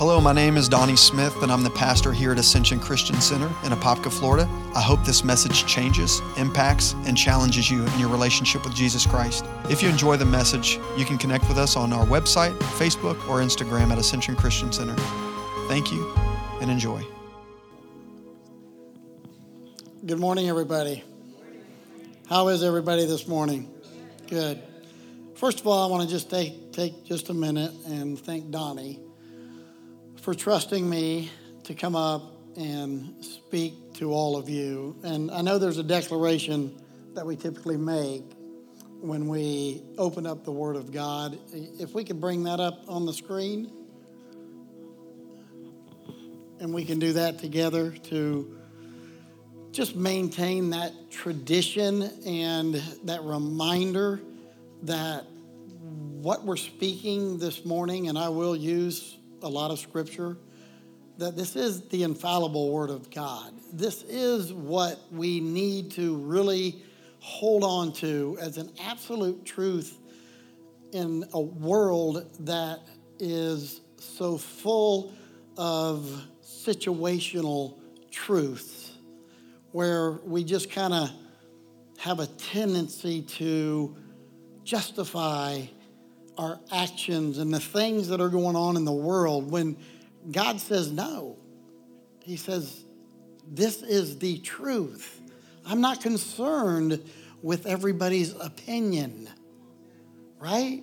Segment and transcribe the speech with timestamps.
[0.00, 3.48] Hello, my name is Donnie Smith, and I'm the pastor here at Ascension Christian Center
[3.64, 4.48] in Apopka, Florida.
[4.74, 9.44] I hope this message changes, impacts, and challenges you in your relationship with Jesus Christ.
[9.68, 13.40] If you enjoy the message, you can connect with us on our website, Facebook, or
[13.40, 14.96] Instagram at Ascension Christian Center.
[15.68, 16.10] Thank you
[16.62, 17.04] and enjoy.
[20.06, 21.04] Good morning, everybody.
[22.26, 23.70] How is everybody this morning?
[24.28, 24.62] Good.
[25.34, 28.98] First of all, I want to just take, take just a minute and thank Donnie
[30.22, 31.30] for trusting me
[31.64, 32.22] to come up
[32.56, 34.96] and speak to all of you.
[35.02, 36.78] And I know there's a declaration
[37.14, 38.24] that we typically make
[39.00, 41.38] when we open up the Word of God.
[41.52, 43.72] If we could bring that up on the screen,
[46.60, 48.58] and we can do that together to
[49.72, 52.74] just maintain that tradition and
[53.04, 54.20] that reminder
[54.82, 55.24] that
[56.20, 60.36] what we're speaking this morning, and I will use a lot of scripture
[61.18, 63.52] that this is the infallible word of God.
[63.72, 66.82] This is what we need to really
[67.18, 69.98] hold on to as an absolute truth
[70.92, 72.80] in a world that
[73.18, 75.12] is so full
[75.58, 77.78] of situational
[78.10, 78.92] truths
[79.72, 81.10] where we just kind of
[81.98, 83.94] have a tendency to
[84.64, 85.60] justify
[86.40, 89.76] our actions and the things that are going on in the world when
[90.32, 91.36] God says no.
[92.22, 92.82] He says,
[93.46, 95.20] This is the truth.
[95.66, 97.04] I'm not concerned
[97.42, 99.28] with everybody's opinion,
[100.38, 100.82] right?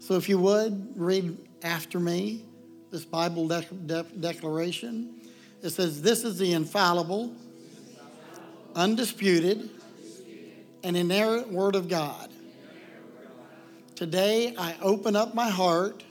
[0.00, 2.44] So if you would, read after me
[2.90, 5.18] this Bible de- de- declaration.
[5.62, 7.32] It says, This is the infallible,
[8.74, 9.70] undisputed,
[10.84, 12.30] and inerrant Word of God
[14.00, 16.02] Today, I open up my heart,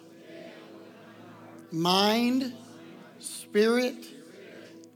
[1.72, 2.54] mind,
[3.18, 4.06] spirit,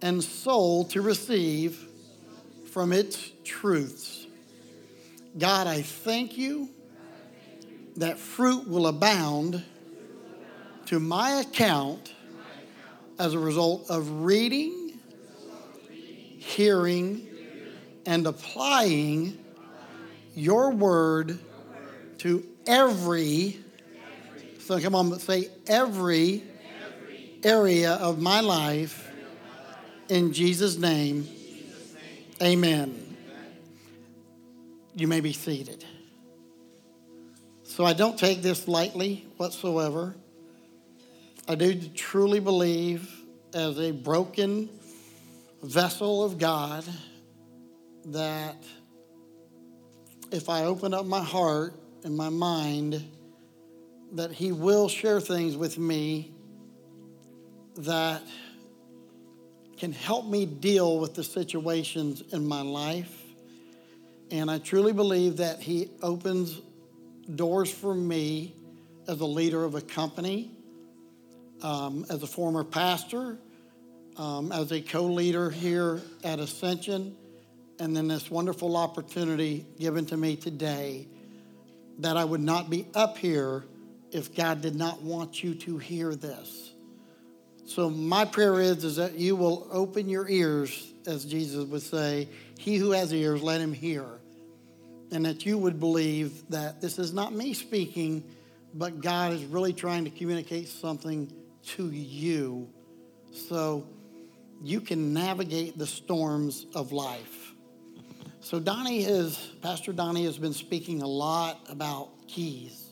[0.03, 1.87] and soul to receive
[2.69, 4.27] from its truths.
[5.35, 6.69] God, I thank you
[7.95, 9.63] that fruit will abound
[10.85, 12.13] to my account
[13.17, 14.99] as a result of reading,
[16.37, 17.27] hearing,
[18.05, 19.39] and applying
[20.35, 21.39] your word
[22.19, 23.59] to every,
[24.59, 26.43] so come on, say every
[27.43, 29.11] area of my life
[30.09, 31.27] in Jesus' name.
[32.41, 33.15] Amen.
[34.95, 35.83] You may be seated.
[37.63, 40.15] So I don't take this lightly whatsoever.
[41.47, 43.09] I do truly believe,
[43.53, 44.69] as a broken
[45.61, 46.85] vessel of God,
[48.05, 48.63] that
[50.31, 53.03] if I open up my heart in my mind
[54.13, 56.31] that He will share things with me
[57.77, 58.21] that
[59.77, 63.21] can help me deal with the situations in my life.
[64.31, 66.61] And I truly believe that He opens
[67.35, 68.53] doors for me
[69.07, 70.51] as a leader of a company,
[71.61, 73.37] um, as a former pastor,
[74.17, 77.15] um, as a co leader here at Ascension,
[77.79, 81.07] and then this wonderful opportunity given to me today
[81.99, 83.65] that I would not be up here
[84.11, 86.71] if God did not want you to hear this.
[87.65, 92.27] So my prayer is, is that you will open your ears, as Jesus would say,
[92.57, 94.05] he who has ears, let him hear.
[95.11, 98.23] And that you would believe that this is not me speaking,
[98.73, 101.31] but God is really trying to communicate something
[101.67, 102.69] to you
[103.31, 103.87] so
[104.61, 107.52] you can navigate the storms of life.
[108.43, 112.89] So Donnie is, Pastor Donnie has been speaking a lot about keys.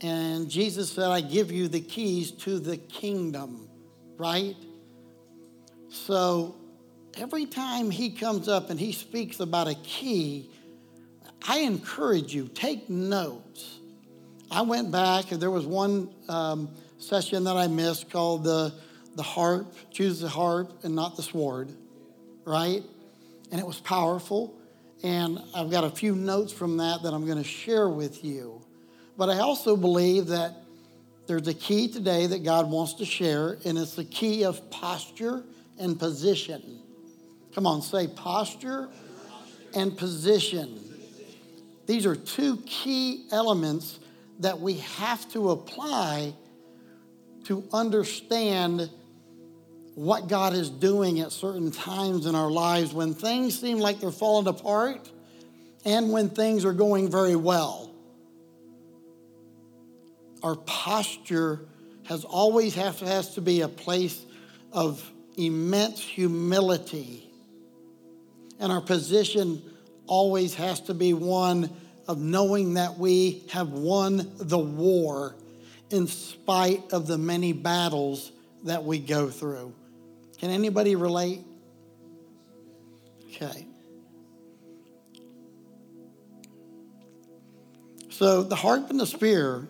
[0.00, 3.68] And Jesus said, I give you the keys to the kingdom,
[4.16, 4.56] right?
[5.90, 6.56] So
[7.18, 10.48] every time he comes up and he speaks about a key,
[11.46, 13.78] I encourage you, take notes.
[14.50, 18.72] I went back, and there was one um, session that I missed called the,
[19.16, 21.70] the harp, choose the harp and not the sword,
[22.46, 22.82] right?
[23.52, 24.58] And it was powerful.
[25.04, 28.62] And I've got a few notes from that that I'm going to share with you.
[29.16, 30.56] But I also believe that
[31.26, 35.44] there's a key today that God wants to share, and it's the key of posture
[35.78, 36.80] and position.
[37.54, 38.88] Come on, say posture
[39.74, 40.80] and position.
[41.86, 44.00] These are two key elements
[44.40, 46.34] that we have to apply
[47.44, 48.90] to understand
[49.94, 54.10] what God is doing at certain times in our lives when things seem like they're
[54.10, 55.10] falling apart
[55.84, 57.90] and when things are going very well.
[60.42, 61.60] Our posture
[62.04, 64.24] has always have to, has to be a place
[64.72, 67.30] of immense humility.
[68.58, 69.62] And our position
[70.06, 71.70] always has to be one
[72.08, 75.36] of knowing that we have won the war
[75.90, 78.32] in spite of the many battles
[78.64, 79.74] that we go through.
[80.42, 81.44] Can anybody relate?
[83.26, 83.64] Okay.
[88.10, 89.68] So, the harp and the spear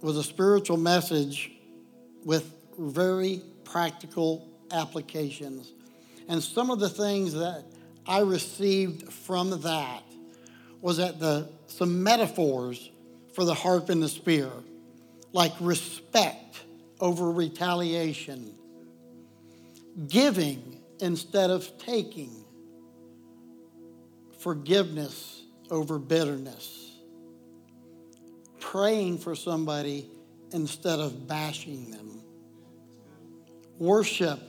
[0.00, 1.50] was a spiritual message
[2.24, 5.72] with very practical applications.
[6.28, 7.64] And some of the things that
[8.06, 10.04] I received from that
[10.80, 12.88] was that the some metaphors
[13.32, 14.48] for the harp and the spear,
[15.32, 16.62] like respect
[17.00, 18.54] over retaliation,
[20.08, 22.44] giving instead of taking,
[24.38, 26.98] forgiveness over bitterness,
[28.60, 30.10] praying for somebody
[30.52, 32.22] instead of bashing them,
[33.78, 34.40] worship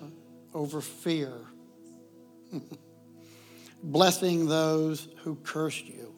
[0.53, 1.31] over fear,
[3.83, 6.13] blessing those who curse you,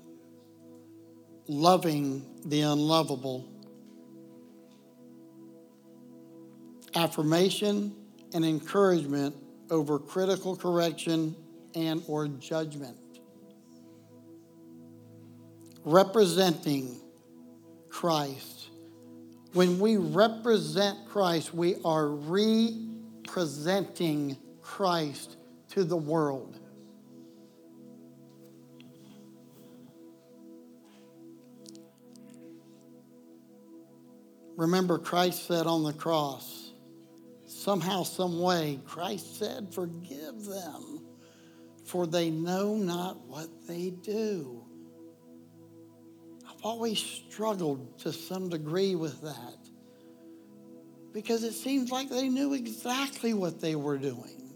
[1.47, 3.47] loving the unlovable,
[6.95, 7.95] affirmation
[8.33, 9.35] and encouragement
[9.69, 11.35] over critical correction
[11.75, 12.97] and or judgment.
[15.83, 17.00] Representing
[17.89, 18.69] Christ.
[19.53, 22.07] When we represent Christ we are
[23.27, 25.38] representing Christ
[25.69, 26.59] to the world.
[34.57, 36.66] Remember Christ said on the cross
[37.67, 41.01] somehow, some way, Christ said, Forgive them,
[41.83, 44.63] for they know not what they do.
[46.49, 49.57] I've always struggled to some degree with that
[51.11, 54.53] because it seems like they knew exactly what they were doing.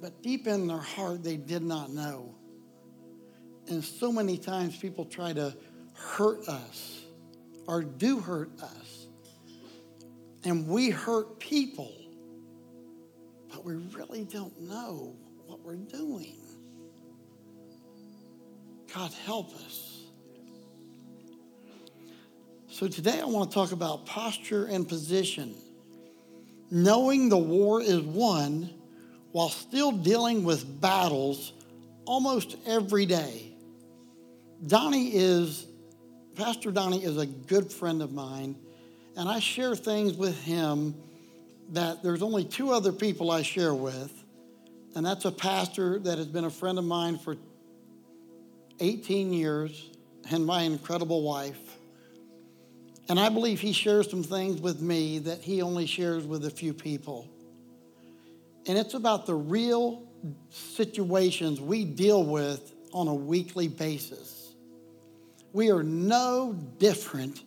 [0.00, 2.32] But deep in their heart, they did not know.
[3.66, 5.52] And so many times people try to
[5.94, 7.02] hurt us
[7.66, 8.83] or do hurt us
[10.44, 11.92] and we hurt people,
[13.48, 16.36] but we really don't know what we're doing.
[18.94, 20.02] God, help us.
[22.68, 25.54] So today I want to talk about posture and position.
[26.70, 28.70] Knowing the war is won
[29.32, 31.52] while still dealing with battles
[32.04, 33.52] almost every day.
[34.66, 35.66] Donnie is,
[36.36, 38.56] Pastor Donnie is a good friend of mine
[39.16, 40.94] and I share things with him
[41.72, 44.12] that there's only two other people I share with,
[44.94, 47.36] and that's a pastor that has been a friend of mine for
[48.80, 49.90] 18 years
[50.30, 51.78] and my incredible wife.
[53.08, 56.50] And I believe he shares some things with me that he only shares with a
[56.50, 57.28] few people.
[58.66, 60.02] And it's about the real
[60.50, 64.54] situations we deal with on a weekly basis.
[65.52, 67.42] We are no different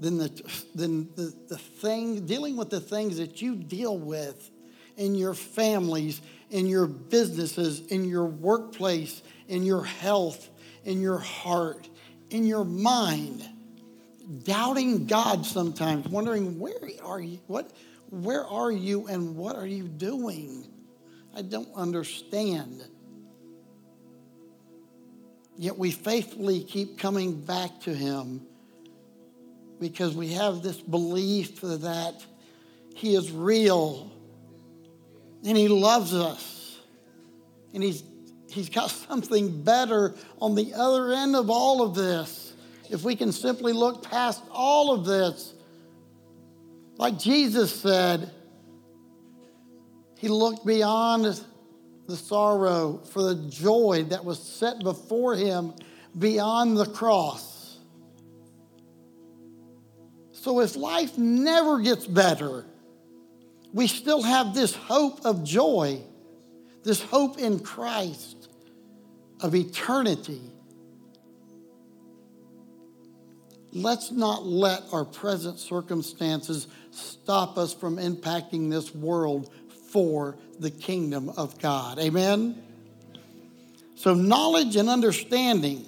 [0.00, 4.50] than the, than the, the thing, dealing with the things that you deal with
[4.96, 10.48] in your families, in your businesses, in your workplace, in your health,
[10.84, 11.88] in your heart,
[12.30, 13.48] in your mind.
[14.44, 17.38] Doubting God sometimes, wondering where are you?
[17.46, 17.72] What
[18.10, 20.66] where are you and what are you doing?
[21.34, 22.82] I don't understand.
[25.56, 28.47] Yet we faithfully keep coming back to him
[29.80, 32.24] because we have this belief that
[32.94, 34.12] He is real
[35.44, 36.78] and He loves us
[37.74, 38.02] and He's,
[38.50, 42.52] he's got something better on the other end of all of this.
[42.90, 45.54] If we can simply look past all of this,
[46.96, 48.30] like Jesus said,
[50.16, 51.40] He looked beyond
[52.06, 55.74] the sorrow for the joy that was set before Him
[56.18, 57.57] beyond the cross.
[60.48, 62.64] So if life never gets better,
[63.74, 66.00] we still have this hope of joy,
[66.84, 68.48] this hope in Christ
[69.42, 70.40] of eternity.
[73.74, 79.52] Let's not let our present circumstances stop us from impacting this world
[79.92, 81.98] for the kingdom of God.
[81.98, 82.62] Amen?
[83.96, 85.84] So, knowledge and understanding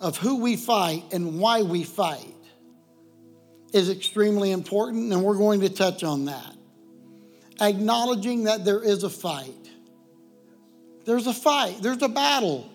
[0.00, 2.33] of who we fight and why we fight
[3.74, 6.56] is extremely important, and we're going to touch on that.
[7.60, 9.52] Acknowledging that there is a fight.
[11.04, 12.70] There's a fight, there's a battle.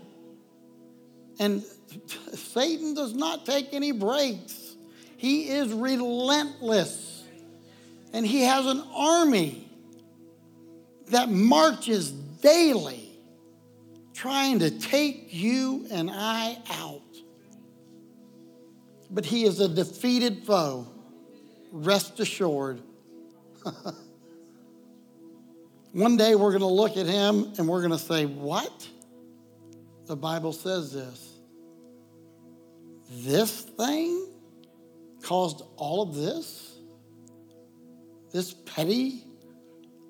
[1.40, 1.64] And
[2.34, 4.76] Satan does not take any breaks.
[5.16, 7.24] He is relentless.
[8.12, 9.72] And He has an army
[11.08, 13.10] that marches daily
[14.14, 17.02] trying to take you and I out.
[19.10, 20.88] But He is a defeated foe.
[21.72, 22.82] Rest assured.
[25.92, 28.88] One day we're going to look at Him and we're going to say, What?
[30.06, 31.34] The Bible says this.
[33.12, 34.28] This thing
[35.22, 36.78] caused all of this?
[38.32, 39.24] This petty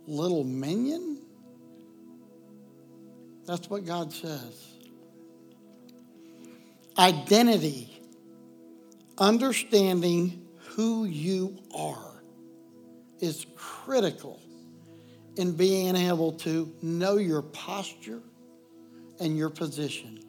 [0.05, 1.21] little minion?
[3.45, 4.65] That's what God says.
[6.97, 7.98] Identity,
[9.19, 10.45] understanding
[10.75, 12.23] who you are,
[13.19, 14.39] is critical
[15.35, 18.21] in being able to know your posture
[19.19, 20.19] and your position.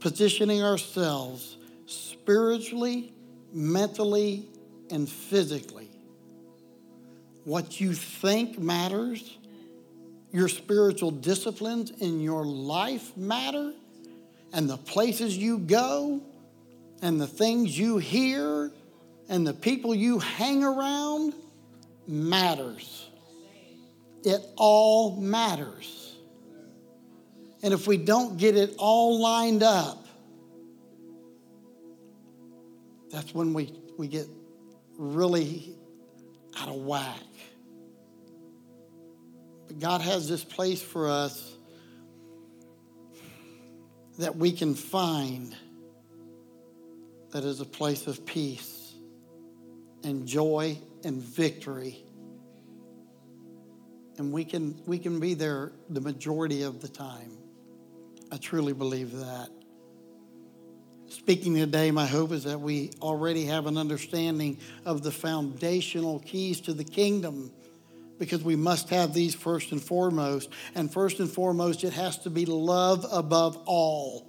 [0.00, 3.12] Positioning ourselves spiritually,
[3.52, 4.48] mentally,
[4.90, 5.90] and physically.
[7.44, 9.38] What you think matters.
[10.32, 13.72] Your spiritual disciplines in your life matter.
[14.52, 16.22] And the places you go,
[17.02, 18.72] and the things you hear,
[19.28, 21.34] and the people you hang around
[22.06, 23.08] matters.
[24.24, 26.16] It all matters.
[27.62, 30.06] And if we don't get it all lined up,
[33.10, 34.26] that's when we, we get
[34.96, 35.74] really
[36.58, 37.16] out of whack.
[39.66, 41.54] But God has this place for us
[44.18, 45.54] that we can find
[47.30, 48.94] that is a place of peace
[50.04, 52.04] and joy and victory.
[54.16, 57.38] And we can, we can be there the majority of the time.
[58.32, 59.48] I truly believe that.
[61.08, 66.60] Speaking today, my hope is that we already have an understanding of the foundational keys
[66.62, 67.50] to the kingdom
[68.18, 70.50] because we must have these first and foremost.
[70.74, 74.27] And first and foremost, it has to be love above all.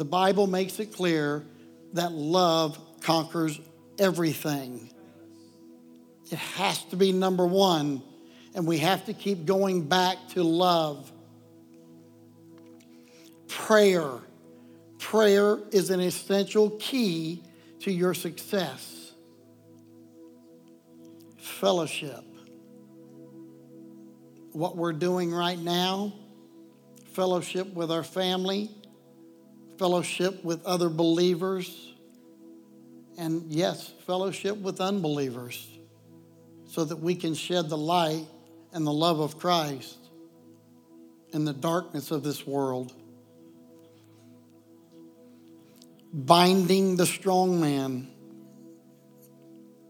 [0.00, 1.44] The Bible makes it clear
[1.92, 3.60] that love conquers
[3.98, 4.90] everything.
[6.32, 8.02] It has to be number one,
[8.54, 11.12] and we have to keep going back to love.
[13.46, 14.22] Prayer
[14.98, 17.42] Prayer is an essential key
[17.80, 19.12] to your success.
[21.36, 22.24] Fellowship.
[24.52, 26.14] What we're doing right now,
[27.12, 28.70] fellowship with our family,
[29.80, 31.94] fellowship with other believers,
[33.16, 35.66] and yes, fellowship with unbelievers
[36.68, 38.26] so that we can shed the light
[38.74, 39.96] and the love of Christ
[41.32, 42.92] in the darkness of this world
[46.12, 48.10] binding the strong man.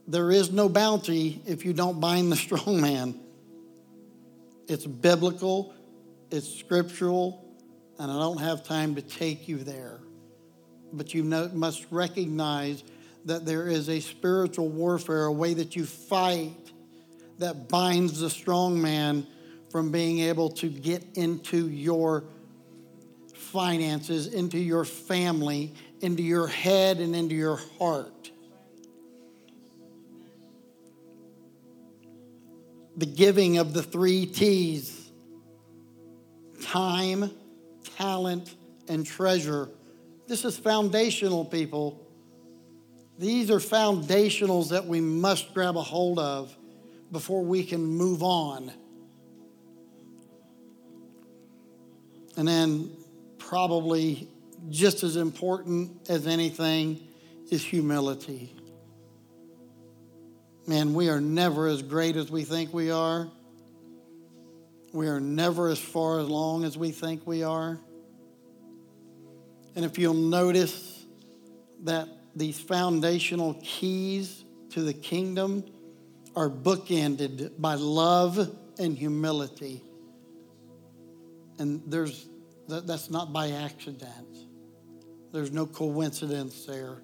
[0.06, 3.18] There is no bounty if you don't bind the strong man.
[4.68, 5.74] It's biblical,
[6.30, 7.49] it's scriptural,
[8.00, 10.00] and I don't have time to take you there.
[10.90, 12.82] But you know, must recognize
[13.26, 16.56] that there is a spiritual warfare, a way that you fight
[17.38, 19.26] that binds the strong man
[19.70, 22.24] from being able to get into your
[23.34, 28.30] finances, into your family, into your head and into your heart.
[32.96, 35.10] The giving of the three T's
[36.62, 37.30] time,
[37.96, 38.54] talent,
[38.88, 39.68] and treasure.
[40.26, 42.06] This is foundational, people.
[43.18, 46.56] These are foundationals that we must grab a hold of
[47.12, 48.72] before we can move on.
[52.36, 52.90] And then,
[53.38, 54.28] probably
[54.68, 57.00] just as important as anything
[57.50, 58.54] is humility.
[60.66, 63.28] Man, we are never as great as we think we are.
[64.92, 67.78] We are never as far along as we think we are.
[69.76, 71.04] And if you'll notice
[71.84, 75.64] that these foundational keys to the kingdom
[76.34, 79.82] are bookended by love and humility.
[81.58, 82.26] And there's
[82.68, 84.46] that's not by accident.
[85.32, 87.02] There's no coincidence there.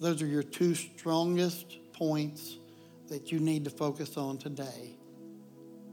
[0.00, 2.58] Those are your two strongest points
[3.08, 4.97] that you need to focus on today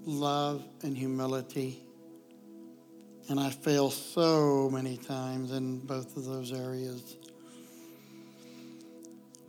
[0.06, 1.82] love and humility.
[3.28, 7.18] And I fail so many times in both of those areas.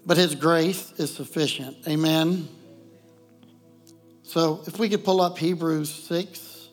[0.05, 1.77] But His grace is sufficient.
[1.87, 2.49] Amen.
[4.23, 6.69] So if we could pull up Hebrews 6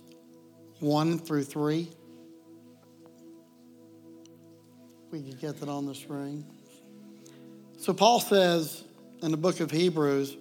[0.79, 1.89] 1 through 3.
[5.13, 6.43] we could get that on the screen.
[7.77, 8.83] So Paul says
[9.21, 10.35] in the book of Hebrews,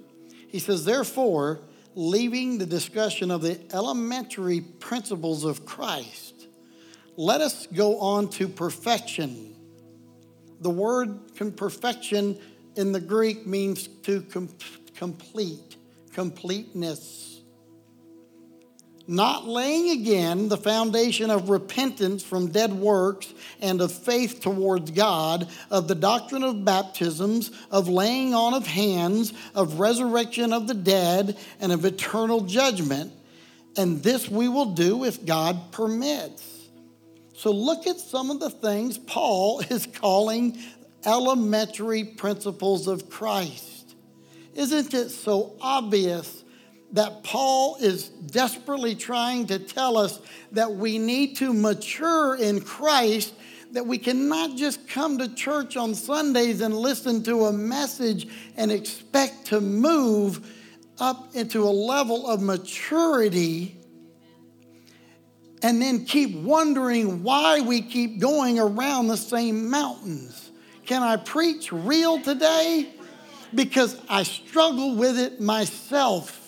[0.48, 1.60] he says, therefore,
[1.94, 6.48] leaving the discussion of the elementary principles of Christ,
[7.16, 9.54] let us go on to perfection.
[10.60, 11.20] The word
[11.56, 12.38] perfection
[12.76, 14.48] in the Greek means to com-
[14.94, 15.76] complete,
[16.12, 17.41] completeness
[19.06, 25.48] not laying again the foundation of repentance from dead works and of faith towards God,
[25.70, 31.38] of the doctrine of baptisms, of laying on of hands, of resurrection of the dead,
[31.60, 33.12] and of eternal judgment.
[33.76, 36.48] And this we will do if God permits.
[37.34, 40.58] So look at some of the things Paul is calling
[41.04, 43.94] elementary principles of Christ.
[44.54, 46.41] Isn't it so obvious?
[46.92, 50.20] That Paul is desperately trying to tell us
[50.52, 53.34] that we need to mature in Christ,
[53.72, 58.70] that we cannot just come to church on Sundays and listen to a message and
[58.70, 60.46] expect to move
[60.98, 63.76] up into a level of maturity
[65.62, 70.50] and then keep wondering why we keep going around the same mountains.
[70.84, 72.92] Can I preach real today?
[73.54, 76.41] Because I struggle with it myself.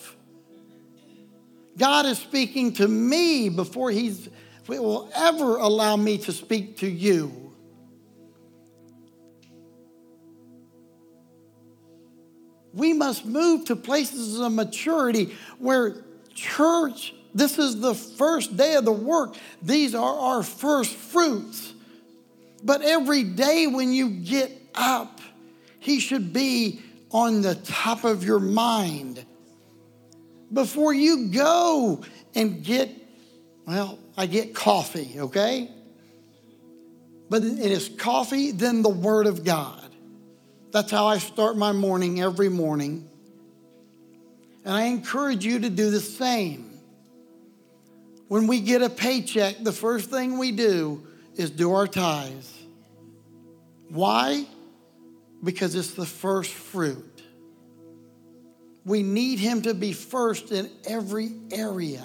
[1.76, 4.14] God is speaking to me before He
[4.68, 7.52] will ever allow me to speak to you.
[12.72, 16.04] We must move to places of maturity where
[16.34, 19.36] church, this is the first day of the work.
[19.62, 21.72] These are our first fruits.
[22.62, 25.20] But every day when you get up,
[25.78, 29.24] He should be on the top of your mind
[30.54, 32.02] before you go
[32.34, 32.90] and get,
[33.66, 35.70] well, I get coffee, okay?
[37.28, 39.90] But it is coffee, then the Word of God.
[40.70, 43.08] That's how I start my morning every morning.
[44.64, 46.80] And I encourage you to do the same.
[48.28, 52.52] When we get a paycheck, the first thing we do is do our tithes.
[53.88, 54.46] Why?
[55.42, 57.13] Because it's the first fruit.
[58.84, 62.04] We need Him to be first in every area.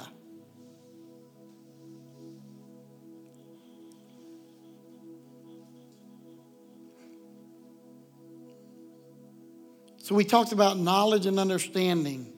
[9.97, 12.33] So, we talked about knowledge and understanding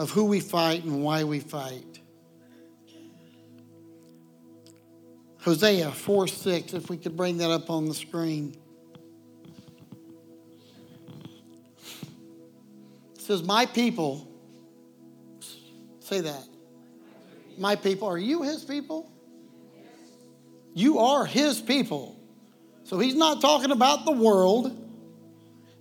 [0.00, 2.00] of who we fight and why we fight.
[5.42, 8.56] Hosea 4 6, if we could bring that up on the screen.
[13.24, 14.28] Says, My people,
[16.00, 16.44] say that.
[17.58, 19.10] My people, are you his people?
[20.74, 22.20] You are his people.
[22.84, 24.80] So he's not talking about the world.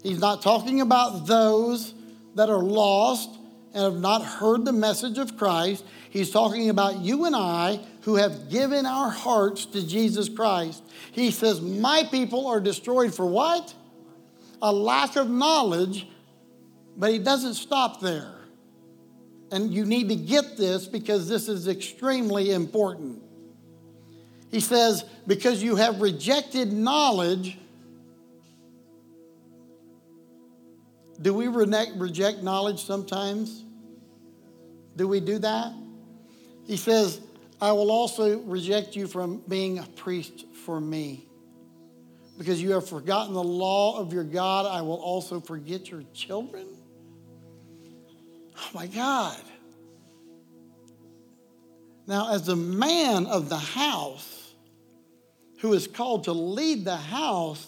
[0.03, 1.93] He's not talking about those
[2.35, 3.29] that are lost
[3.73, 5.83] and have not heard the message of Christ.
[6.09, 10.83] He's talking about you and I who have given our hearts to Jesus Christ.
[11.11, 13.73] He says, My people are destroyed for what?
[14.61, 16.07] A lack of knowledge
[16.97, 18.33] but he doesn't stop there.
[19.51, 23.21] And you need to get this because this is extremely important.
[24.51, 27.57] He says, Because you have rejected knowledge,
[31.21, 33.63] do we reject knowledge sometimes?
[34.95, 35.73] Do we do that?
[36.65, 37.19] He says,
[37.59, 41.27] I will also reject you from being a priest for me.
[42.37, 46.67] Because you have forgotten the law of your God, I will also forget your children.
[48.63, 49.41] Oh my God.
[52.07, 54.53] Now, as the man of the house
[55.59, 57.65] who is called to lead the house,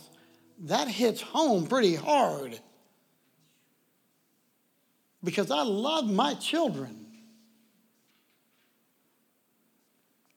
[0.64, 2.60] that hits home pretty hard.
[5.24, 7.06] Because I love my children.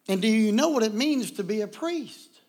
[0.09, 2.41] And do you know what it means to be a priest?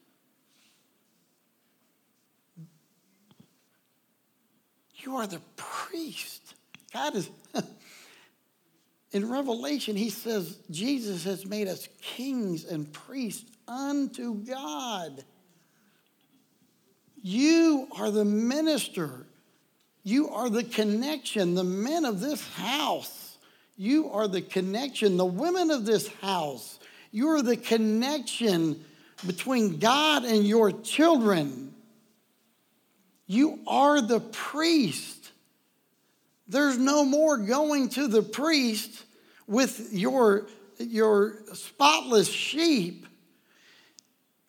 [4.97, 6.53] You are the priest.
[6.93, 7.29] God is.
[9.11, 15.23] in Revelation, he says Jesus has made us kings and priests unto God.
[17.21, 19.25] You are the minister.
[20.03, 23.37] You are the connection, the men of this house.
[23.77, 26.79] You are the connection, the women of this house.
[27.11, 28.83] You are the connection
[29.25, 31.73] between God and your children.
[33.25, 35.18] You are the priest.
[36.49, 39.03] There's no more going to the priest
[39.45, 40.47] with your,
[40.79, 43.05] your spotless sheep.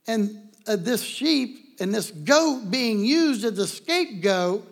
[0.07, 4.67] And uh, this sheep and this goat being used as a scapegoat,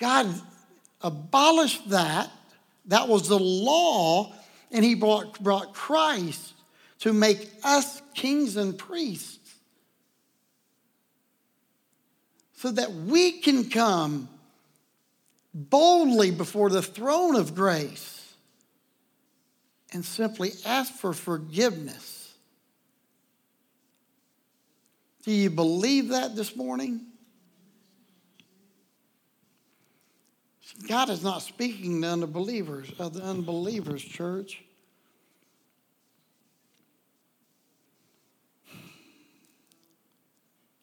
[0.00, 0.34] God
[1.00, 2.28] abolished that.
[2.86, 4.32] That was the law,
[4.72, 6.54] and He brought, brought Christ
[7.00, 9.38] to make us kings and priests
[12.54, 14.28] so that we can come
[15.56, 18.34] boldly before the throne of grace
[19.92, 22.34] and simply ask for forgiveness.
[25.24, 27.06] Do you believe that this morning?
[30.86, 34.62] God is not speaking to unbelievers, of the unbelievers, church.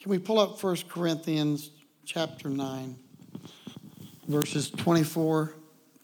[0.01, 1.69] Can we pull up 1 Corinthians
[2.05, 2.97] chapter 9,
[4.27, 5.53] verses 24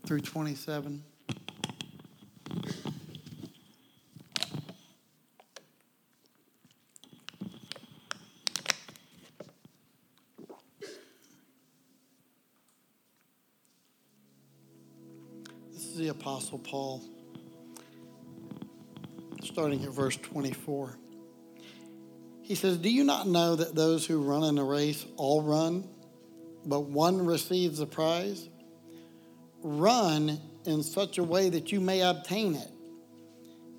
[0.06, 1.04] through 27?
[15.72, 17.02] This is the Apostle Paul,
[19.44, 20.98] starting at verse 24.
[22.42, 25.88] He says, Do you not know that those who run in a race all run,
[26.70, 28.48] but one receives the prize?
[29.62, 32.72] Run in such a way that you may obtain it.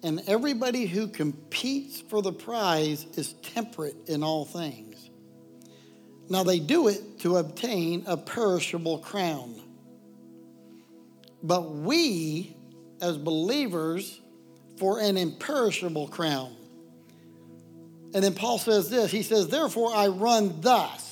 [0.03, 5.11] And everybody who competes for the prize is temperate in all things.
[6.29, 9.61] Now they do it to obtain a perishable crown.
[11.43, 12.57] But we,
[13.01, 14.21] as believers,
[14.79, 16.55] for an imperishable crown.
[18.15, 21.10] And then Paul says this He says, Therefore I run thus,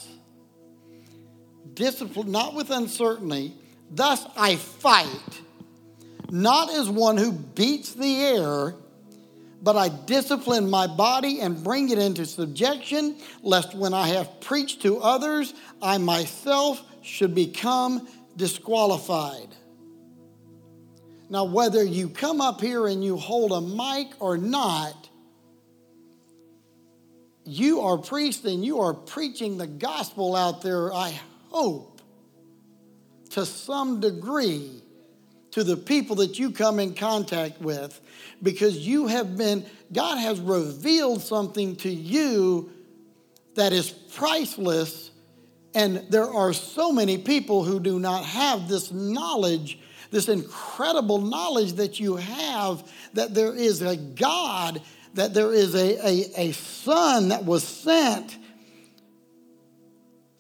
[1.78, 3.54] discipline, not with uncertainty,
[3.90, 5.40] thus I fight,
[6.30, 8.74] not as one who beats the air,
[9.62, 14.82] but I discipline my body and bring it into subjection, lest when I have preached
[14.82, 19.54] to others, I myself should become disqualified.
[21.30, 25.08] Now, whether you come up here and you hold a mic or not,
[27.44, 31.18] you are preaching, you are preaching the gospel out there, I
[31.50, 32.00] hope,
[33.30, 34.82] to some degree
[35.50, 38.00] to the people that you come in contact with
[38.42, 42.70] because you have been, God has revealed something to you
[43.54, 45.10] that is priceless.
[45.74, 49.78] And there are so many people who do not have this knowledge,
[50.10, 54.80] this incredible knowledge that you have that there is a God
[55.14, 58.37] that there is a, a, a son that was sent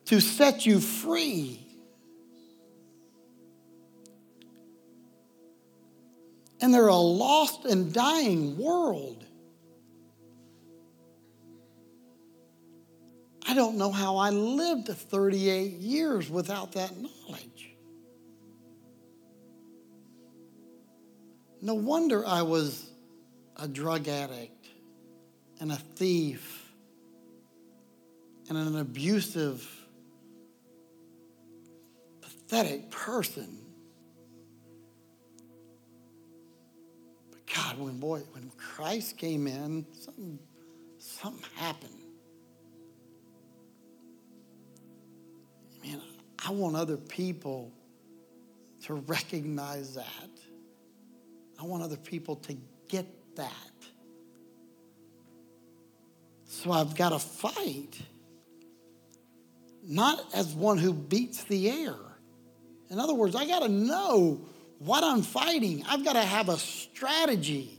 [0.08, 1.60] to set you free.
[6.60, 9.24] And they're a lost and dying world.
[13.46, 17.76] I don't know how I lived 38 years without that knowledge.
[21.60, 22.90] No wonder I was
[23.56, 24.68] a drug addict
[25.60, 26.72] and a thief
[28.48, 29.66] and an abusive,
[32.48, 33.58] pathetic person.
[37.30, 40.38] But God, when boy, when Christ came in, something,
[40.98, 41.92] something happened.
[45.84, 46.00] Man,
[46.44, 47.72] I want other people
[48.84, 50.30] to recognize that.
[51.60, 52.56] I want other people to
[52.88, 53.06] get
[53.36, 53.52] that.
[56.46, 57.98] So I've got to fight,
[59.84, 61.94] not as one who beats the air.
[62.90, 64.40] In other words, I got to know
[64.78, 65.84] what I'm fighting.
[65.88, 67.78] I've got to have a strategy.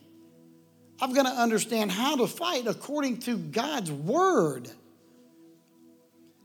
[1.02, 4.70] I've got to understand how to fight according to God's word.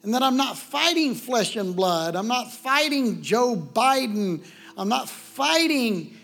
[0.02, 2.14] And that I'm not fighting flesh and blood.
[2.14, 4.44] I'm not fighting Joe Biden.
[4.76, 6.16] I'm not fighting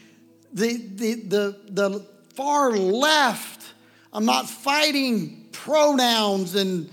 [0.53, 3.65] the, the, the, the far left.
[4.13, 6.91] I'm not fighting pronouns and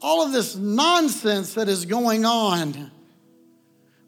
[0.00, 2.90] all of this nonsense that is going on.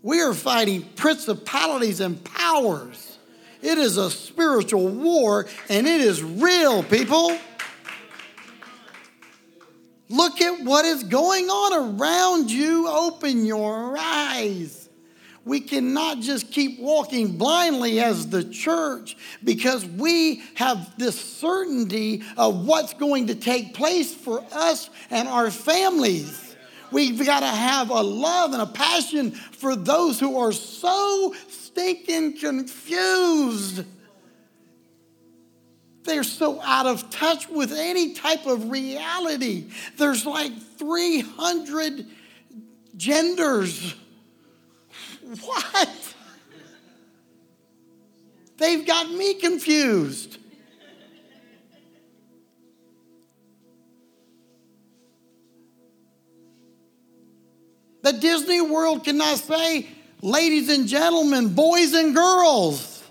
[0.06, 3.18] We are fighting principalities and powers.
[3.60, 7.36] It is a spiritual war and it is real, people.
[10.08, 12.86] Look at what is going on around you.
[12.86, 14.88] Open your eyes.
[15.44, 22.64] We cannot just keep walking blindly as the church because we have this certainty of
[22.64, 26.45] what's going to take place for us and our families.
[26.92, 32.38] We've got to have a love and a passion for those who are so stinking
[32.38, 33.85] confused.
[36.05, 39.66] they're so out of touch with any type of reality.
[39.96, 42.07] There's like 300
[42.96, 43.94] genders.
[45.44, 46.14] What?
[48.59, 50.38] They've got me confused.
[58.06, 59.88] The Disney World cannot say,
[60.22, 63.02] ladies and gentlemen, boys and girls.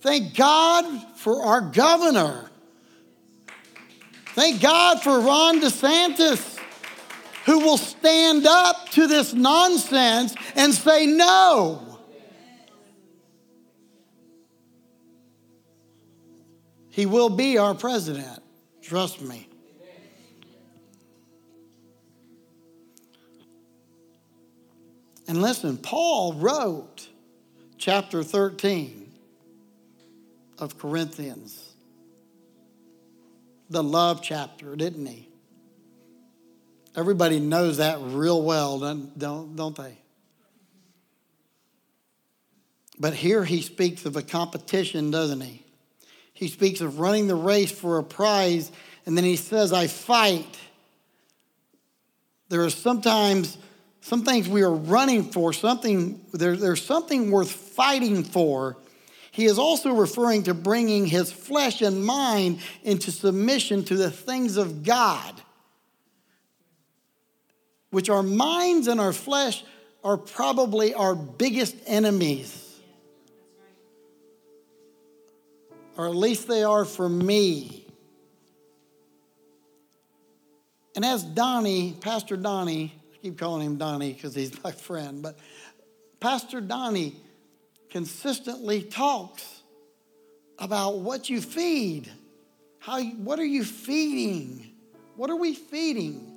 [0.00, 2.50] Thank God for our governor.
[4.34, 6.58] Thank God for Ron DeSantis,
[7.46, 12.00] who will stand up to this nonsense and say no.
[16.90, 18.42] He will be our president.
[18.80, 19.50] Trust me.
[25.32, 27.08] And listen, Paul wrote
[27.78, 29.10] chapter 13
[30.58, 31.72] of Corinthians.
[33.70, 35.30] The love chapter, didn't he?
[36.94, 39.96] Everybody knows that real well, don't, don't don't they?
[42.98, 45.64] But here he speaks of a competition, doesn't he?
[46.34, 48.70] He speaks of running the race for a prize,
[49.06, 50.58] and then he says, I fight.
[52.50, 53.56] There are sometimes
[54.02, 58.76] some things we are running for, something, there, there's something worth fighting for
[59.32, 64.58] he is also referring to bringing his flesh and mind into submission to the things
[64.58, 65.40] of God,
[67.90, 69.64] which our minds and our flesh
[70.04, 72.78] are probably our biggest enemies.
[75.96, 77.86] Or at least they are for me.
[80.94, 85.38] And as Donnie, Pastor Donnie, keep calling him Donnie because he's my friend, but
[86.20, 87.16] Pastor Donnie
[87.90, 89.62] consistently talks
[90.58, 92.10] about what you feed.
[92.78, 94.72] How, what are you feeding?
[95.16, 96.28] What are we feeding?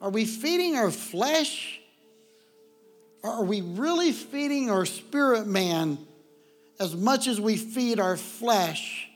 [0.00, 1.80] Are we feeding our flesh?
[3.22, 5.98] Or are we really feeding our spirit man
[6.78, 9.07] as much as we feed our flesh?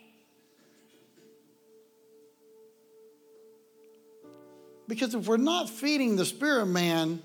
[4.89, 7.23] Because if we're not feeding the spirit man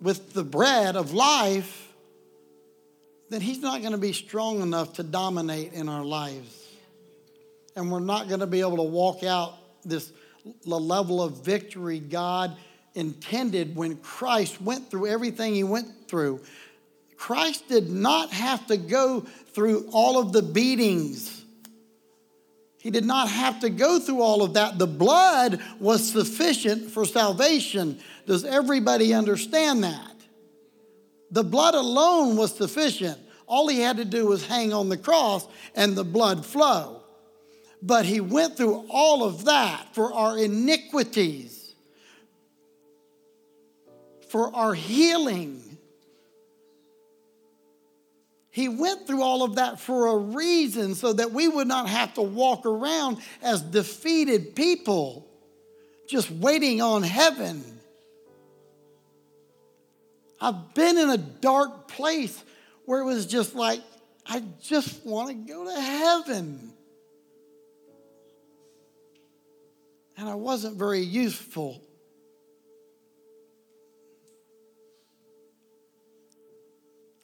[0.00, 1.92] with the bread of life,
[3.30, 6.64] then he's not going to be strong enough to dominate in our lives.
[7.74, 9.54] And we're not going to be able to walk out
[9.84, 10.12] this
[10.64, 12.56] the level of victory God
[12.94, 16.40] intended when Christ went through everything he went through.
[17.16, 21.35] Christ did not have to go through all of the beatings.
[22.86, 24.78] He did not have to go through all of that.
[24.78, 27.98] The blood was sufficient for salvation.
[28.26, 30.14] Does everybody understand that?
[31.32, 33.18] The blood alone was sufficient.
[33.48, 37.02] All he had to do was hang on the cross and the blood flow.
[37.82, 41.74] But he went through all of that for our iniquities,
[44.28, 45.60] for our healing.
[48.56, 52.14] He went through all of that for a reason so that we would not have
[52.14, 55.28] to walk around as defeated people,
[56.08, 57.62] just waiting on heaven.
[60.40, 62.42] I've been in a dark place
[62.86, 63.82] where it was just like,
[64.24, 66.72] I just want to go to heaven.
[70.16, 71.82] And I wasn't very useful.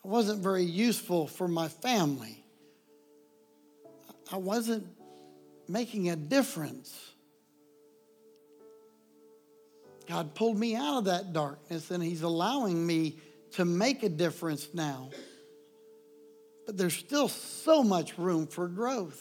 [0.05, 2.43] I wasn't very useful for my family.
[4.33, 4.87] I wasn't
[5.69, 7.13] making a difference.
[10.09, 13.19] God pulled me out of that darkness and He's allowing me
[13.53, 15.11] to make a difference now.
[16.67, 19.21] But there's still so much room for growth.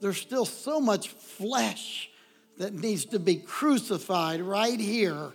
[0.00, 2.10] There's still so much flesh
[2.58, 5.32] that needs to be crucified right here.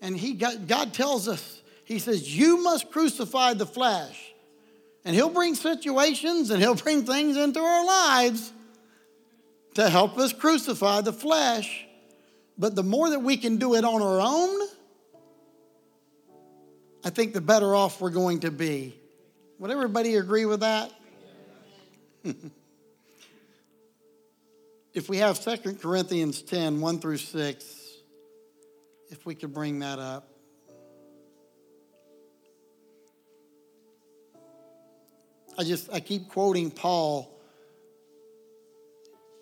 [0.00, 1.51] And he God tells us,
[1.84, 4.32] He says, You must crucify the flesh.
[5.04, 8.52] And He'll bring situations and He'll bring things into our lives
[9.74, 11.86] to help us crucify the flesh.
[12.58, 14.68] But the more that we can do it on our own,
[17.04, 18.94] I think the better off we're going to be.
[19.58, 20.92] Would everybody agree with that?
[24.94, 27.92] if we have 2 Corinthians 10 1 through 6,
[29.10, 30.31] if we could bring that up.
[35.58, 37.32] I just I keep quoting Paul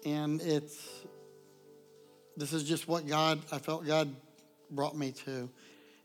[0.04, 1.04] and it's
[2.36, 4.14] this is just what God, I felt God
[4.70, 5.50] brought me to.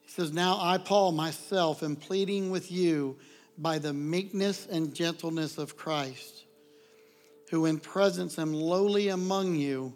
[0.01, 3.17] He says, Now I, Paul, myself, am pleading with you
[3.57, 6.43] by the meekness and gentleness of Christ,
[7.49, 9.93] who in presence am lowly among you,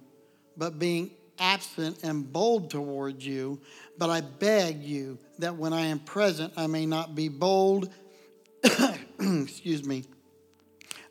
[0.56, 3.60] but being absent am bold towards you.
[3.98, 7.90] But I beg you that when I am present, I may not be bold,
[9.44, 10.06] excuse me,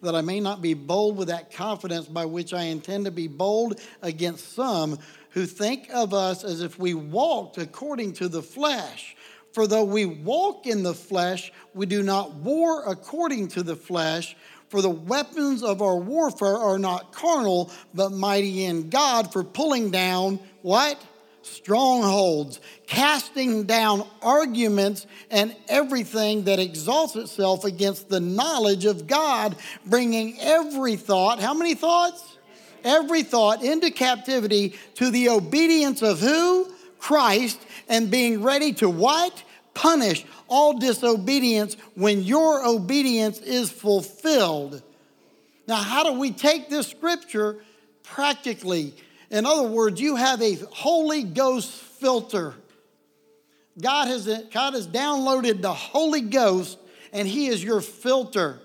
[0.01, 3.29] that I may not be bold with that confidence by which I intend to be
[3.29, 4.99] bold against some
[5.31, 9.15] who think of us as if we walked according to the flesh.
[9.53, 14.37] For though we walk in the flesh, we do not war according to the flesh.
[14.69, 19.91] For the weapons of our warfare are not carnal, but mighty in God for pulling
[19.91, 20.99] down what?
[21.49, 29.57] Strongholds, casting down arguments and everything that exalts itself against the knowledge of God,
[29.87, 32.37] bringing every thought, how many thoughts?
[32.85, 36.73] Every thought into captivity to the obedience of who?
[36.99, 39.43] Christ, and being ready to what?
[39.75, 44.83] Punish all disobedience when your obedience is fulfilled.
[45.67, 47.59] Now, how do we take this scripture
[48.03, 48.95] practically?
[49.31, 52.55] In other words, you have a Holy Ghost filter.
[53.81, 56.79] God has, God has downloaded the Holy Ghost,
[57.13, 58.61] and He is your filter.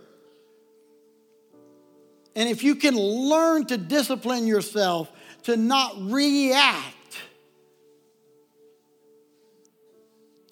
[2.36, 5.12] And if you can learn to discipline yourself
[5.44, 6.96] to not react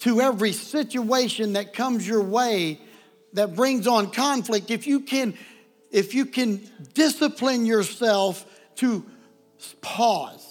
[0.00, 2.80] to every situation that comes your way
[3.32, 5.34] that brings on conflict, if you can,
[5.90, 6.60] if you can
[6.92, 8.46] discipline yourself
[8.76, 9.04] to
[9.80, 10.48] pause.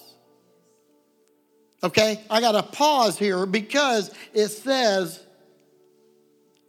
[1.83, 5.19] Okay, I got to pause here because it says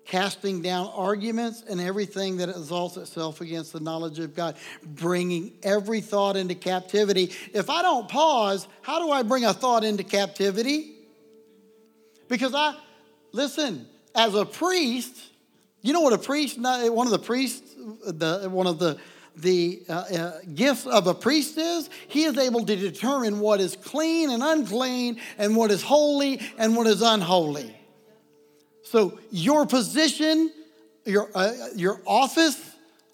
[0.07, 6.01] casting down arguments and everything that exalts itself against the knowledge of God, bringing every
[6.01, 7.33] thought into captivity.
[7.55, 10.93] If I don't pause, how do I bring a thought into captivity?
[12.29, 12.75] Because I,
[13.33, 15.17] listen, as a priest,
[15.83, 18.99] you know what a priest, one of the priests, the, one of the,
[19.37, 21.91] the uh, uh, gifts of a priest is?
[22.09, 26.77] He is able to determine what is clean and unclean, and what is holy and
[26.77, 27.77] what is unholy.
[28.85, 30.53] So, your position,
[31.07, 32.61] your, uh, your office,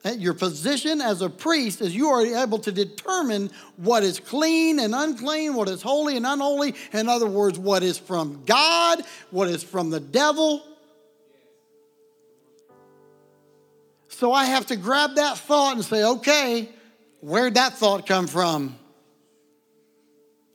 [0.04, 4.78] uh, your position as a priest is you are able to determine what is clean
[4.78, 6.74] and unclean, what is holy and unholy.
[6.92, 10.62] In other words, what is from God, what is from the devil.
[14.18, 16.68] So I have to grab that thought and say, okay,
[17.20, 18.76] where'd that thought come from?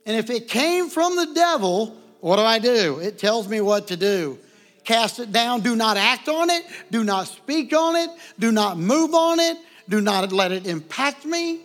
[0.04, 2.98] And if it came from the devil, what do I do?
[2.98, 4.38] It tells me what to do
[4.84, 5.62] cast it down.
[5.62, 6.62] Do not act on it.
[6.90, 8.10] Do not speak on it.
[8.38, 9.56] Do not move on it.
[9.88, 11.60] Do not let it impact me.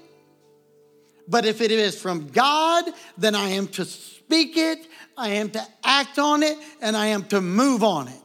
[1.27, 2.85] But if it is from God,
[3.17, 7.25] then I am to speak it, I am to act on it, and I am
[7.25, 8.21] to move on it.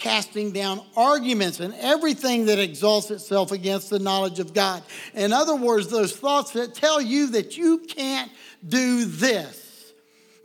[0.00, 4.82] Casting down arguments and everything that exalts itself against the knowledge of God.
[5.14, 8.32] In other words, those thoughts that tell you that you can't
[8.66, 9.92] do this,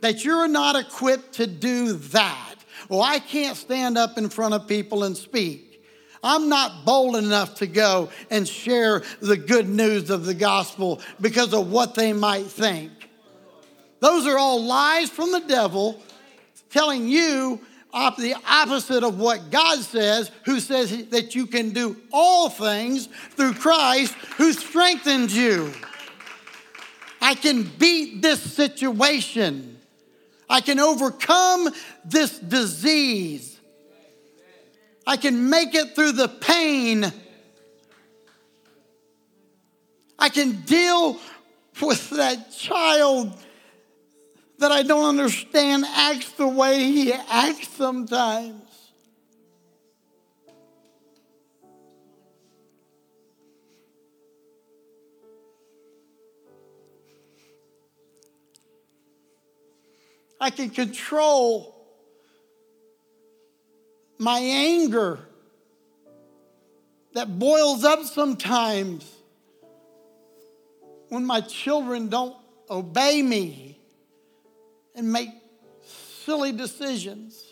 [0.02, 2.54] that you're not equipped to do that.
[2.88, 5.82] Well, I can't stand up in front of people and speak.
[6.22, 11.54] I'm not bold enough to go and share the good news of the gospel because
[11.54, 12.90] of what they might think.
[14.00, 16.02] Those are all lies from the devil
[16.70, 17.60] telling you
[17.92, 23.54] the opposite of what God says, who says that you can do all things through
[23.54, 25.72] Christ who strengthens you.
[27.20, 29.78] I can beat this situation.
[30.48, 31.70] I can overcome
[32.04, 33.58] this disease.
[35.06, 37.12] I can make it through the pain.
[40.18, 41.18] I can deal
[41.80, 43.36] with that child
[44.58, 48.62] that I don't understand acts the way he acts sometimes.
[60.40, 61.74] I can control
[64.18, 65.18] my anger
[67.14, 69.10] that boils up sometimes
[71.08, 72.36] when my children don't
[72.70, 73.78] obey me
[74.96, 75.30] and make
[76.24, 77.42] silly decisions.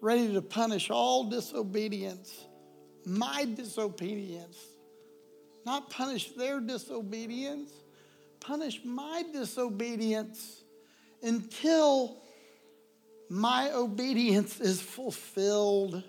[0.00, 2.46] Ready to punish all disobedience
[3.04, 4.58] my disobedience,
[5.64, 7.72] not punish their disobedience,
[8.40, 10.62] punish my disobedience
[11.22, 12.22] until
[13.28, 16.02] my obedience is fulfilled.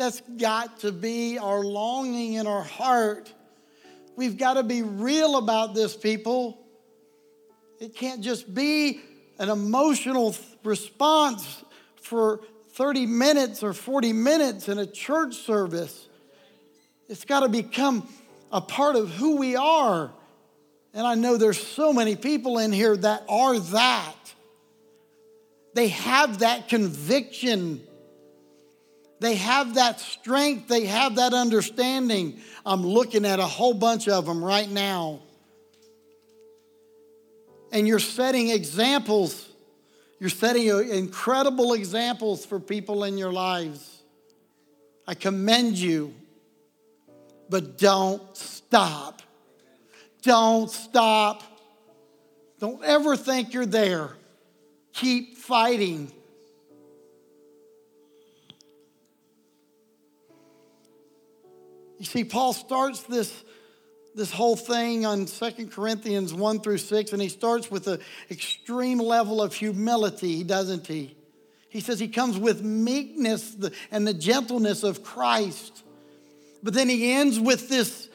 [0.00, 3.30] That's got to be our longing in our heart.
[4.16, 6.58] We've got to be real about this, people.
[7.78, 9.02] It can't just be
[9.38, 10.34] an emotional
[10.64, 11.62] response
[12.00, 12.40] for
[12.70, 16.08] 30 minutes or 40 minutes in a church service.
[17.10, 18.08] It's got to become
[18.50, 20.10] a part of who we are.
[20.94, 24.34] And I know there's so many people in here that are that.
[25.74, 27.82] They have that conviction.
[29.20, 30.68] They have that strength.
[30.68, 32.40] They have that understanding.
[32.64, 35.20] I'm looking at a whole bunch of them right now.
[37.70, 39.48] And you're setting examples.
[40.18, 44.02] You're setting uh, incredible examples for people in your lives.
[45.06, 46.14] I commend you.
[47.50, 49.22] But don't stop.
[50.22, 51.42] Don't stop.
[52.58, 54.10] Don't ever think you're there.
[54.92, 56.12] Keep fighting.
[62.00, 63.44] You see, Paul starts this,
[64.14, 68.98] this whole thing on 2 Corinthians 1 through 6, and he starts with an extreme
[68.98, 71.14] level of humility, doesn't he?
[71.68, 73.54] He says he comes with meekness
[73.90, 75.84] and the gentleness of Christ.
[76.62, 78.08] But then he ends with this,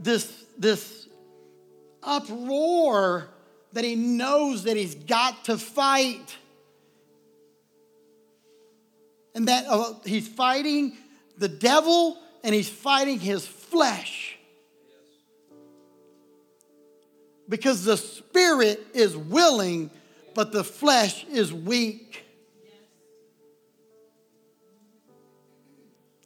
[0.00, 1.06] this, this
[2.02, 3.28] uproar
[3.72, 6.36] that he knows that he's got to fight.
[9.32, 10.96] And that uh, he's fighting
[11.38, 14.38] the devil and he's fighting his flesh.
[17.48, 19.90] Because the spirit is willing,
[20.34, 22.24] but the flesh is weak.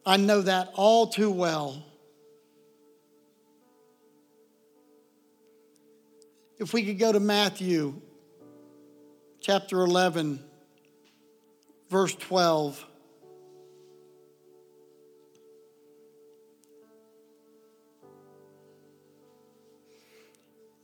[0.04, 1.84] I know that all too well.
[6.58, 8.00] If we could go to Matthew
[9.40, 10.42] chapter 11,
[11.90, 12.84] verse 12.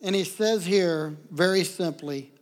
[0.03, 2.33] And he says here very simply,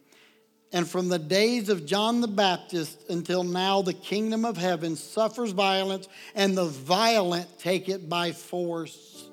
[0.73, 5.51] and from the days of John the Baptist until now, the kingdom of heaven suffers
[5.51, 9.29] violence, and the violent take it by force.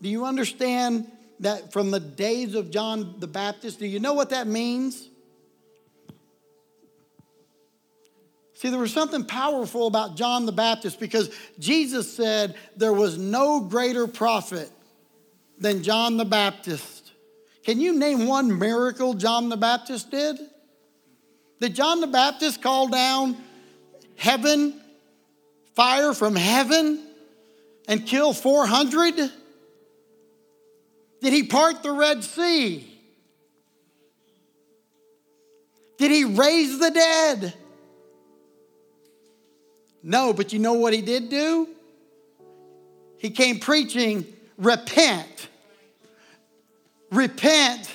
[0.00, 1.10] Do you understand
[1.40, 3.78] that from the days of John the Baptist?
[3.78, 5.08] Do you know what that means?
[8.54, 13.60] See, there was something powerful about John the Baptist because Jesus said there was no
[13.60, 14.70] greater prophet
[15.58, 17.01] than John the Baptist.
[17.64, 20.38] Can you name one miracle John the Baptist did?
[21.60, 23.36] Did John the Baptist call down
[24.16, 24.80] heaven,
[25.76, 27.00] fire from heaven,
[27.86, 29.14] and kill 400?
[31.20, 32.88] Did he part the Red Sea?
[35.98, 37.54] Did he raise the dead?
[40.02, 41.68] No, but you know what he did do?
[43.18, 44.26] He came preaching,
[44.58, 45.48] repent
[47.12, 47.90] Repent,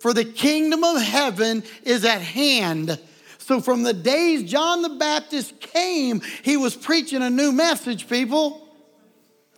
[0.00, 2.98] for the kingdom of heaven is at hand.
[3.38, 8.60] So, from the days John the Baptist came, he was preaching a new message, people.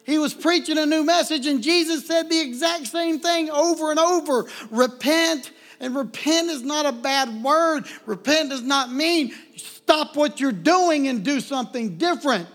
[0.05, 3.99] He was preaching a new message, and Jesus said the exact same thing over and
[3.99, 5.51] over repent.
[5.81, 7.87] And repent is not a bad word.
[8.07, 12.47] Repent does not mean stop what you're doing and do something different.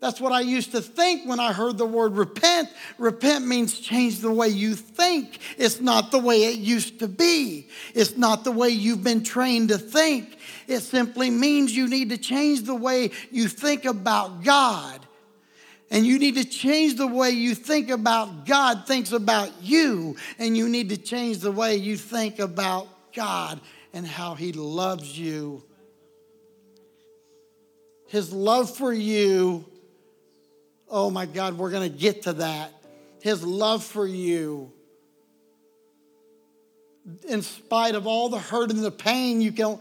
[0.00, 2.68] That's what I used to think when I heard the word repent.
[2.98, 5.40] Repent means change the way you think.
[5.56, 9.70] It's not the way it used to be, it's not the way you've been trained
[9.70, 10.38] to think.
[10.68, 15.04] It simply means you need to change the way you think about God.
[15.90, 20.16] And you need to change the way you think about God thinks about you.
[20.38, 23.58] And you need to change the way you think about God
[23.94, 25.64] and how He loves you.
[28.06, 29.64] His love for you
[30.90, 32.72] Oh my God, we're going to get to that.
[33.20, 34.72] His love for you.
[37.28, 39.78] In spite of all the hurt and the pain, you can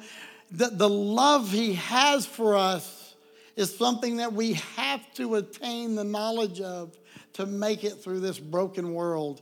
[0.51, 3.15] the, the love he has for us
[3.55, 6.97] is something that we have to attain the knowledge of
[7.33, 9.41] to make it through this broken world.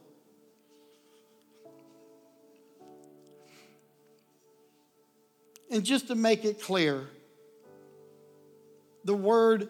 [5.70, 7.08] And just to make it clear,
[9.04, 9.70] the word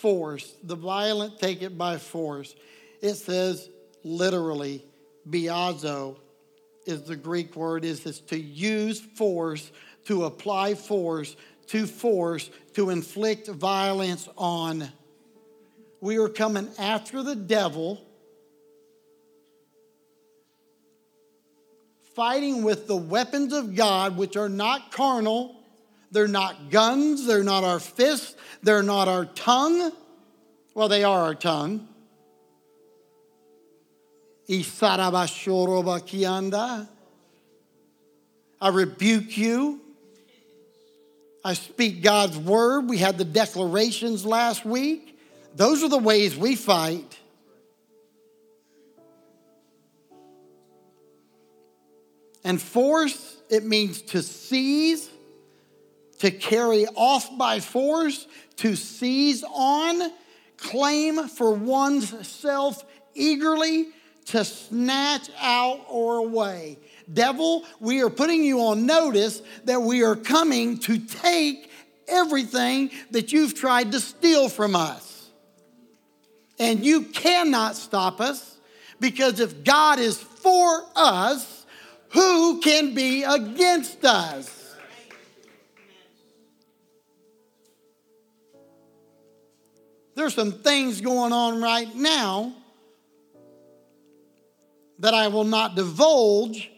[0.00, 0.54] force.
[0.62, 2.54] The violent take it by force.
[3.00, 3.68] It says
[4.04, 4.84] literally,
[5.28, 6.16] biazo
[6.86, 9.70] is the Greek word, is this to use force,
[10.06, 11.36] to apply force,
[11.68, 14.88] to force, to inflict violence on.
[16.00, 18.00] We are coming after the devil
[22.18, 25.54] fighting with the weapons of God, which are not carnal.
[26.10, 27.26] They're not guns.
[27.26, 28.34] They're not our fists.
[28.62, 29.92] They're not our tongue.
[30.74, 31.88] Well, they are our tongue.
[38.60, 39.80] I rebuke you.
[41.44, 42.88] I speak God's word.
[42.88, 45.18] We had the declarations last week.
[45.54, 47.18] Those are the ways we fight.
[52.44, 55.10] And force, it means to seize,
[56.18, 60.12] to carry off by force, to seize on,
[60.56, 63.88] claim for one's self eagerly,
[64.26, 66.78] to snatch out or away.
[67.12, 71.70] Devil, we are putting you on notice that we are coming to take
[72.06, 75.30] everything that you've tried to steal from us.
[76.58, 78.58] And you cannot stop us
[79.00, 81.66] because if God is for us,
[82.10, 84.57] who can be against us?
[90.18, 92.52] There's some things going on right now
[94.98, 96.72] that I will not divulge,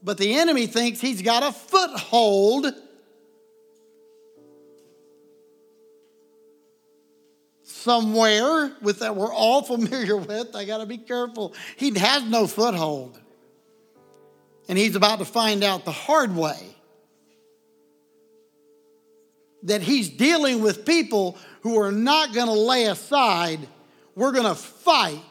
[0.00, 2.72] but the enemy thinks he's got a foothold.
[7.64, 10.54] Somewhere with that we're all familiar with.
[10.54, 11.54] I got to be careful.
[11.76, 13.18] He has no foothold.
[14.68, 16.77] And he's about to find out the hard way
[19.64, 23.60] that he's dealing with people who are not going to lay aside.
[24.14, 25.22] We're going to fight.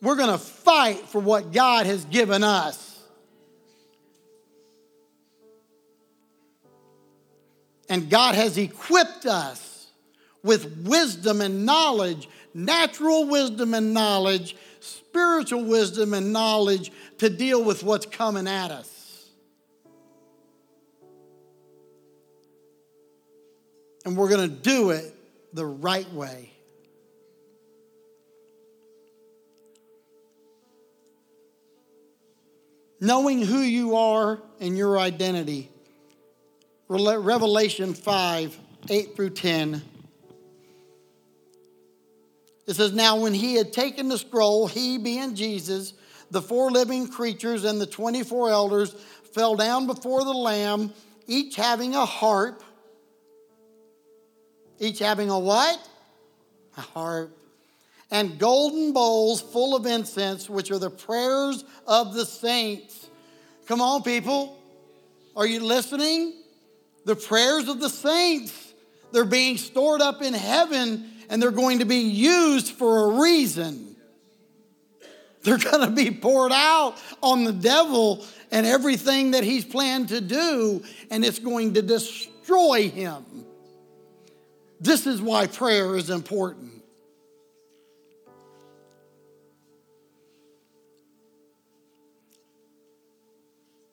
[0.00, 3.02] We're going to fight for what God has given us.
[7.88, 9.86] And God has equipped us
[10.42, 17.82] with wisdom and knowledge, natural wisdom and knowledge, spiritual wisdom and knowledge to deal with
[17.82, 18.97] what's coming at us.
[24.08, 25.14] And we're going to do it
[25.52, 26.50] the right way.
[33.02, 35.68] Knowing who you are and your identity.
[36.88, 39.82] Revelation 5 8 through 10.
[42.66, 45.92] It says, Now when he had taken the scroll, he being Jesus,
[46.30, 48.94] the four living creatures and the 24 elders
[49.34, 50.94] fell down before the Lamb,
[51.26, 52.62] each having a harp.
[54.80, 55.88] Each having a what?
[56.76, 57.36] A harp.
[58.10, 63.08] And golden bowls full of incense, which are the prayers of the saints.
[63.66, 64.58] Come on, people.
[65.36, 66.34] Are you listening?
[67.04, 68.72] The prayers of the saints.
[69.12, 73.96] They're being stored up in heaven and they're going to be used for a reason.
[75.42, 80.20] They're going to be poured out on the devil and everything that he's planned to
[80.20, 83.24] do, and it's going to destroy him.
[84.80, 86.78] This is why prayer is important.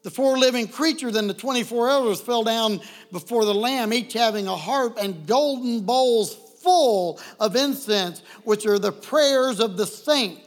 [0.03, 2.79] The four living creatures and the 24 elders fell down
[3.11, 8.77] before the Lamb, each having a harp and golden bowls full of incense, which are
[8.77, 10.44] the prayers of the saints.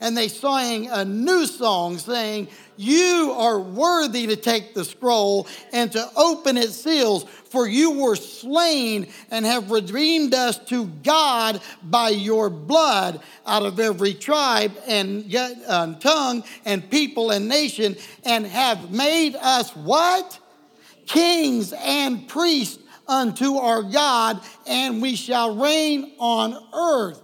[0.00, 5.90] And they sang a new song, saying, You are worthy to take the scroll and
[5.92, 12.08] to open its seals, for you were slain and have redeemed us to God by
[12.10, 18.90] your blood out of every tribe and uh, tongue and people and nation, and have
[18.90, 20.38] made us what?
[21.06, 27.20] Kings and priests unto our God, and we shall reign on earth.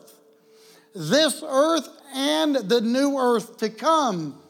[0.95, 4.41] This earth and the new earth to come.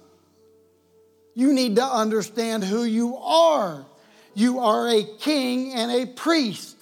[1.35, 3.87] You need to understand who you are.
[4.35, 6.77] You are a king and a priest.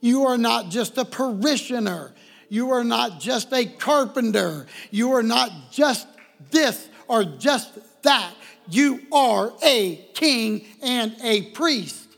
[0.00, 2.12] You are not just a parishioner.
[2.48, 4.66] You are not just a carpenter.
[4.90, 6.06] You are not just
[6.50, 8.34] this or just that.
[8.68, 12.08] You are a king and a priest.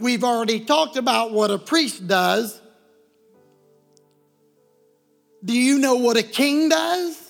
[0.00, 2.60] We've already talked about what a priest does.
[5.44, 7.27] Do you know what a king does?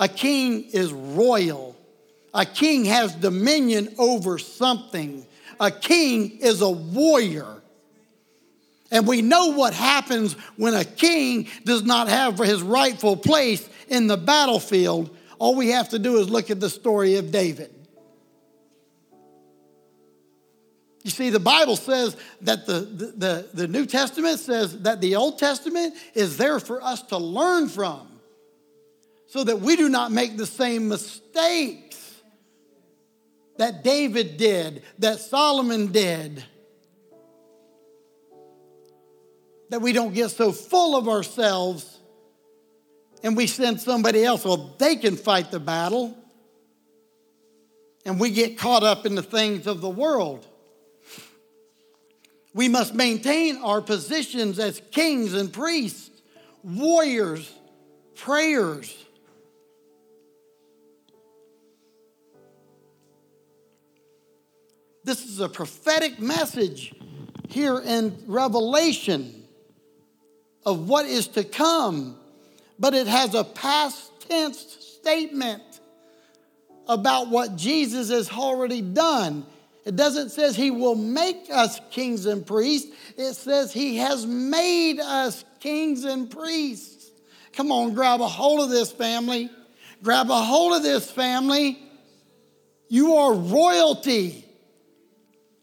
[0.00, 1.76] A king is royal.
[2.34, 5.26] A king has dominion over something.
[5.58, 7.62] A king is a warrior.
[8.90, 14.06] And we know what happens when a king does not have his rightful place in
[14.06, 15.14] the battlefield.
[15.38, 17.74] All we have to do is look at the story of David.
[21.04, 25.38] You see, the Bible says that the, the, the, New Testament says that the Old
[25.38, 28.17] Testament is there for us to learn from
[29.28, 31.94] so that we do not make the same mistakes.
[33.58, 36.44] that David did, that Solomon did.
[39.70, 41.98] That we don't get so full of ourselves
[43.22, 46.16] and we send somebody else, well, they can fight the battle.
[48.04, 50.46] And we get caught up in the things of the world.
[52.54, 56.10] We must maintain our positions as kings and priests,
[56.62, 57.52] warriors,
[58.14, 58.94] prayers.
[65.08, 66.94] This is a prophetic message
[67.48, 69.42] here in Revelation
[70.66, 72.18] of what is to come,
[72.78, 74.58] but it has a past tense
[75.00, 75.62] statement
[76.86, 79.46] about what Jesus has already done.
[79.86, 82.94] It doesn't say he will make us kings and priests.
[83.16, 87.10] It says he has made us kings and priests.
[87.54, 89.48] Come on, grab a hold of this family.
[90.02, 91.78] Grab a hold of this family.
[92.90, 94.44] You are royalty.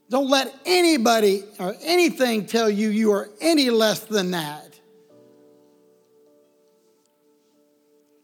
[0.09, 4.79] Don't let anybody or anything tell you you are any less than that.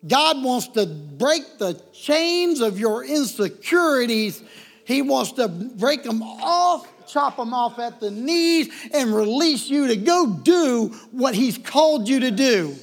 [0.08, 4.42] God wants to break the chains of your insecurities.
[4.86, 9.88] He wants to break them off, chop them off at the knees, and release you
[9.88, 12.76] to go do what He's called you to do.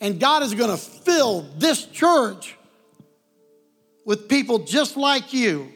[0.00, 2.56] And God is going to fill this church
[4.04, 5.72] with people just like you.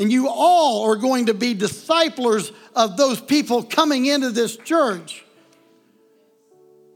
[0.00, 5.26] And you all are going to be disciplers of those people coming into this church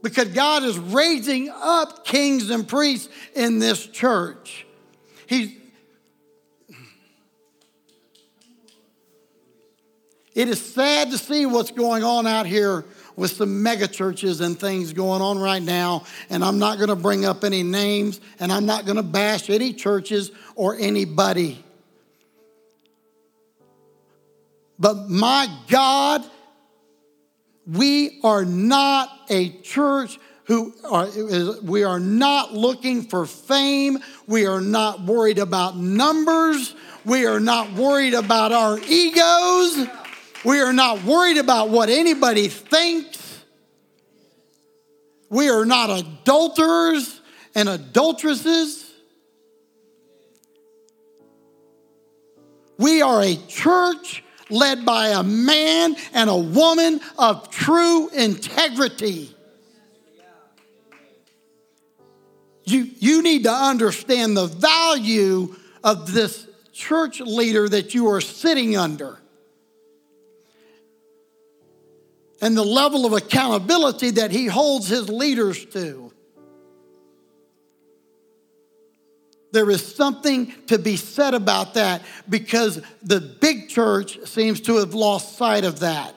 [0.01, 4.65] because God is raising up kings and priests in this church.
[5.27, 5.51] He's,
[10.33, 12.85] it is sad to see what's going on out here
[13.15, 16.05] with some mega churches and things going on right now.
[16.31, 19.51] And I'm not going to bring up any names and I'm not going to bash
[19.51, 21.63] any churches or anybody.
[24.77, 26.23] But my God
[27.65, 31.07] we are not a church who are,
[31.63, 33.97] we are not looking for fame.
[34.27, 36.75] We are not worried about numbers.
[37.03, 39.87] We are not worried about our egos.
[40.43, 43.43] We are not worried about what anybody thinks.
[45.29, 47.19] We are not adulterers
[47.55, 48.83] and adulteresses.
[52.77, 59.31] We are a church led by a man and a woman of true integrity.
[62.63, 68.75] You, you need to understand the value of this church leader that you are sitting
[68.75, 69.19] under
[72.41, 76.04] and the level of accountability that he holds his leaders to.
[79.55, 84.93] There is something to be said about that because the big church seems to have
[84.93, 86.13] lost sight of that.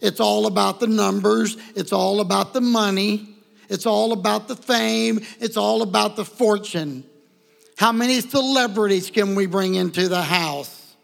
[0.00, 3.34] It's all about the numbers, it's all about the money,
[3.68, 7.02] it's all about the fame, it's all about the fortune.
[7.76, 10.94] How many celebrities can we bring into the house?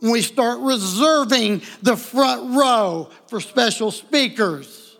[0.00, 4.98] When we start reserving the front row for special speakers,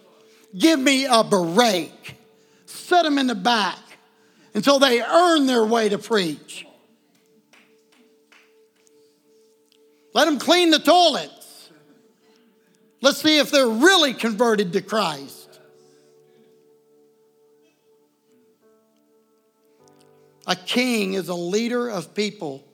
[0.57, 2.17] give me a break.
[2.65, 3.77] Set them in the back
[4.57, 6.67] until they earn their way to preach.
[10.15, 11.69] Let them clean the toilets.
[13.03, 15.61] Let's see if they're really converted to Christ.
[20.47, 22.65] A king is a leader of people.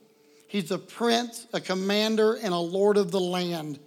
[0.46, 3.80] He's a prince, a commander, and a lord of the land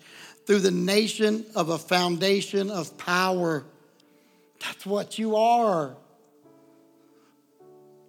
[0.45, 3.63] through the nation of a foundation of power.
[4.59, 5.95] That's what you are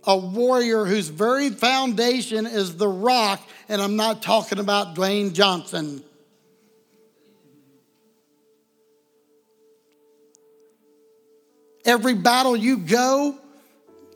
[0.07, 6.03] a warrior whose very foundation is the rock, and I'm not talking about Dwayne Johnson.
[11.85, 13.39] Every battle you go,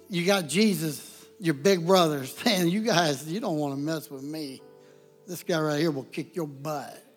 [0.08, 4.22] you got Jesus, your big brother, saying, You guys, you don't want to mess with
[4.22, 4.60] me.
[5.26, 7.09] This guy right here will kick your butt.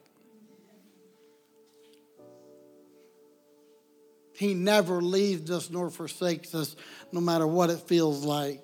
[4.36, 6.76] He never leaves us nor forsakes us,
[7.12, 8.62] no matter what it feels like.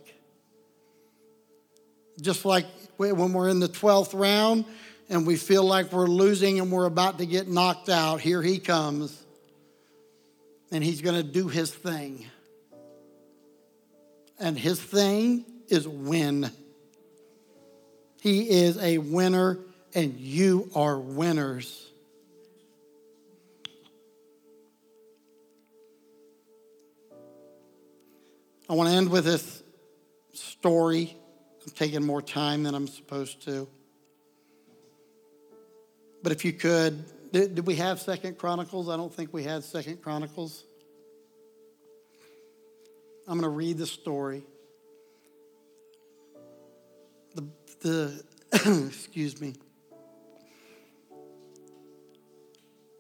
[2.19, 2.65] Just like
[2.97, 4.65] when we're in the 12th round
[5.09, 8.59] and we feel like we're losing and we're about to get knocked out, here he
[8.59, 9.15] comes.
[10.71, 12.25] And he's going to do his thing.
[14.39, 16.51] And his thing is win.
[18.21, 19.57] He is a winner,
[19.95, 21.87] and you are winners.
[28.69, 29.63] I want to end with this
[30.31, 31.17] story.
[31.65, 33.67] I'm taking more time than I'm supposed to.
[36.21, 38.87] But if you could, did, did we have Second Chronicles?
[38.87, 40.65] I don't think we had Second Chronicles.
[43.27, 44.43] I'm going to read the story.
[47.33, 47.47] The,
[47.81, 48.23] the
[48.87, 49.55] excuse me.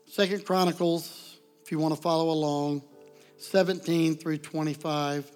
[0.07, 2.81] Second Chronicles, if you want to follow along,
[3.37, 5.35] 17 through 25.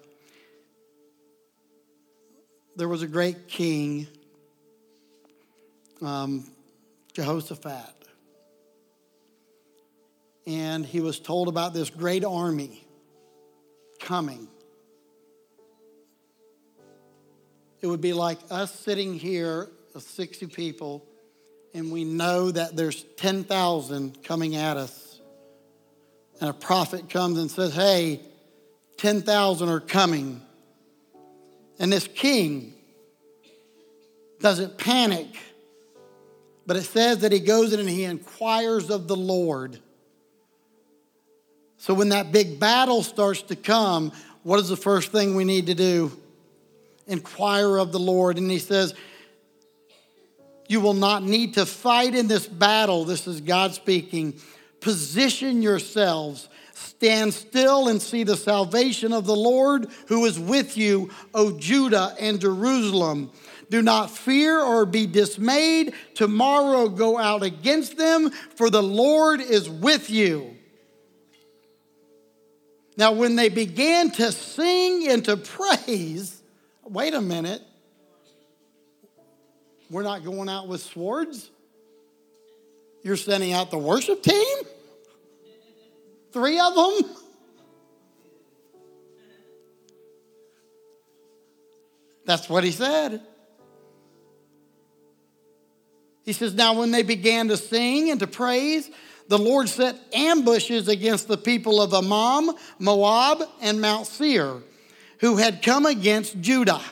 [2.76, 4.08] There was a great king,
[6.02, 6.50] um,
[7.12, 7.94] Jehoshaphat.
[10.46, 12.84] And he was told about this great army
[14.00, 14.48] coming.
[17.80, 21.04] It would be like us sitting here, 60 people,
[21.74, 25.20] and we know that there's 10,000 coming at us.
[26.40, 28.20] And a prophet comes and says, Hey,
[28.96, 30.40] 10,000 are coming.
[31.78, 32.74] And this king
[34.40, 35.28] doesn't panic,
[36.66, 39.78] but it says that he goes in and he inquires of the Lord.
[41.78, 44.12] So when that big battle starts to come,
[44.42, 46.12] what is the first thing we need to do?
[47.06, 48.38] Inquire of the Lord.
[48.38, 48.94] And he says,
[50.68, 53.04] You will not need to fight in this battle.
[53.04, 54.40] This is God speaking.
[54.80, 56.48] Position yourselves.
[56.74, 62.14] Stand still and see the salvation of the Lord who is with you, O Judah
[62.18, 63.30] and Jerusalem.
[63.70, 65.94] Do not fear or be dismayed.
[66.14, 70.56] Tomorrow go out against them, for the Lord is with you.
[72.96, 76.42] Now, when they began to sing and to praise,
[76.84, 77.62] wait a minute.
[79.90, 81.50] We're not going out with swords.
[83.02, 84.56] You're sending out the worship team?
[86.34, 87.16] Three of them?
[92.26, 93.20] That's what he said.
[96.24, 98.90] He says, Now when they began to sing and to praise,
[99.28, 104.60] the Lord set ambushes against the people of Ammon, Moab, and Mount Seir,
[105.20, 106.82] who had come against Judah.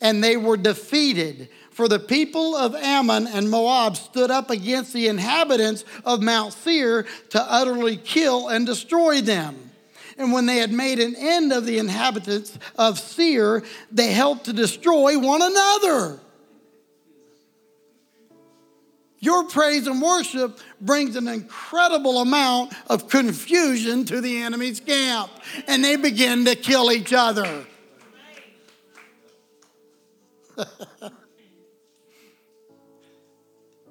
[0.00, 1.50] And they were defeated.
[1.76, 7.04] For the people of Ammon and Moab stood up against the inhabitants of Mount Seir
[7.28, 9.72] to utterly kill and destroy them.
[10.16, 13.62] And when they had made an end of the inhabitants of Seir,
[13.92, 16.18] they helped to destroy one another.
[19.18, 25.30] Your praise and worship brings an incredible amount of confusion to the enemy's camp,
[25.66, 27.66] and they begin to kill each other.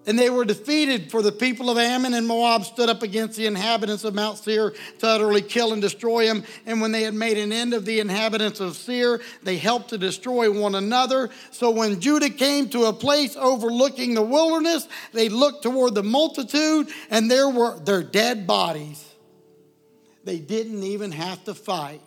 [0.08, 3.48] And they were defeated, for the people of Ammon and Moab stood up against the
[3.48, 6.44] inhabitants of Mount Seir to utterly kill and destroy them.
[6.68, 9.98] And when they had made an end of the inhabitants of Seir, they helped to
[9.98, 11.32] destroy one another.
[11.50, 16.90] So when Judah came to a place overlooking the wilderness, they looked toward the multitude,
[17.10, 19.04] and there were their dead bodies.
[20.24, 22.02] They didn't even have to fight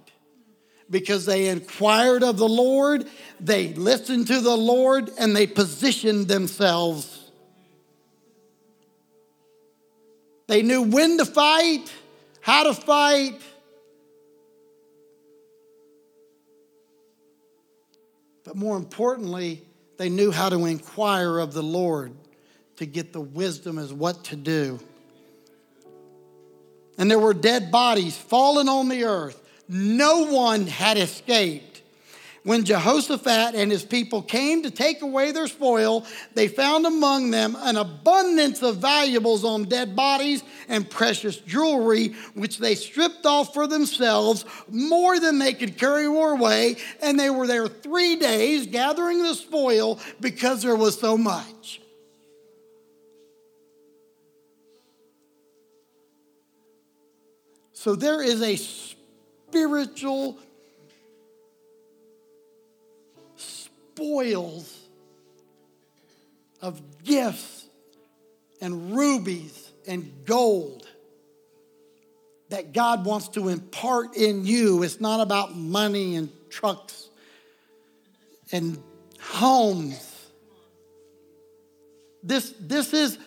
[0.91, 3.07] because they inquired of the Lord,
[3.41, 7.18] they listened to the Lord, and they positioned themselves
[10.49, 11.93] They knew when to fight,
[12.41, 13.41] how to fight.
[18.45, 19.63] But more importantly,
[19.99, 22.13] they knew how to inquire of the Lord
[22.77, 24.81] to get the wisdom as what to do.
[26.97, 29.41] And there were dead bodies fallen on the earth.
[29.69, 31.68] No one had escaped.
[32.45, 37.57] When Jehoshaphat and his people came to take away their spoil, they found among them
[37.59, 43.67] an abundance of valuables on dead bodies and precious jewelry, which they stripped off for
[43.67, 46.77] themselves, more than they could carry away.
[47.03, 51.81] And they were there three days gathering the spoil because there was so much.
[57.73, 60.39] So there is a spiritual
[63.99, 64.79] spoils
[66.63, 67.67] of gifts
[68.61, 70.87] and rubies and gold
[72.51, 74.85] that God wants to impart in you.
[74.85, 77.09] It's not about money and trucks
[78.53, 78.81] and
[79.21, 80.31] homes.
[82.23, 83.19] This, this is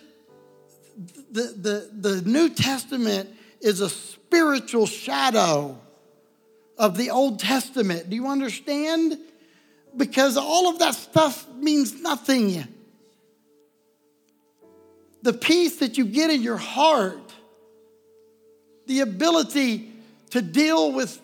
[1.32, 1.54] the,
[2.02, 5.78] the, the New Testament is a spiritual shadow
[6.78, 8.10] of the Old Testament.
[8.10, 9.18] Do you understand?
[9.96, 12.66] Because all of that stuff means nothing.
[15.22, 17.34] The peace that you get in your heart,
[18.88, 19.92] the ability
[20.32, 21.20] to deal with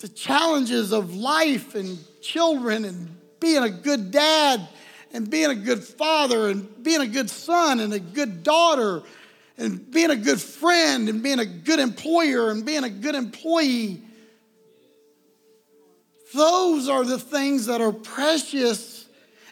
[0.00, 4.66] the challenges of life and children and being a good dad
[5.12, 9.02] and being a good father and being a good son and a good daughter
[9.56, 14.02] and being a good friend and being a good employer and being a good employee.
[16.34, 19.06] Those are the things that are precious,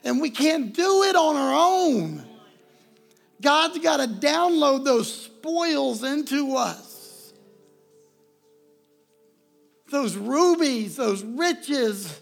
[0.04, 2.26] and we can't do it on our own.
[3.40, 7.32] God's got to download those spoils into us.
[9.90, 12.20] Those rubies, those riches.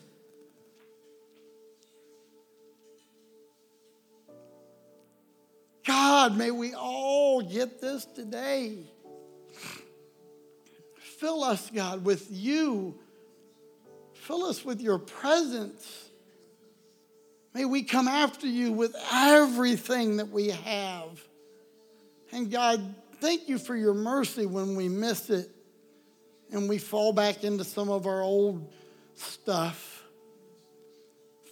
[5.86, 8.78] God, may we all get this today.
[11.18, 12.98] Fill us, God, with you.
[14.24, 16.08] Fill us with your presence.
[17.52, 21.22] May we come after you with everything that we have.
[22.32, 25.50] And God, thank you for your mercy when we miss it
[26.50, 28.72] and we fall back into some of our old
[29.14, 30.02] stuff.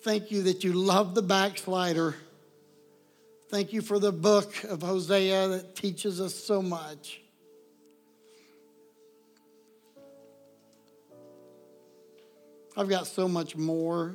[0.03, 2.17] Thank you that you love the backslider.
[3.51, 7.22] Thank you for the book of Hosea that teaches us so much.
[12.77, 14.15] I've got so much more,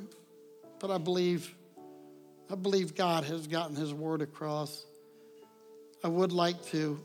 [0.80, 1.54] but I believe
[2.50, 4.86] I believe God has gotten his word across.
[6.02, 6.98] I would like to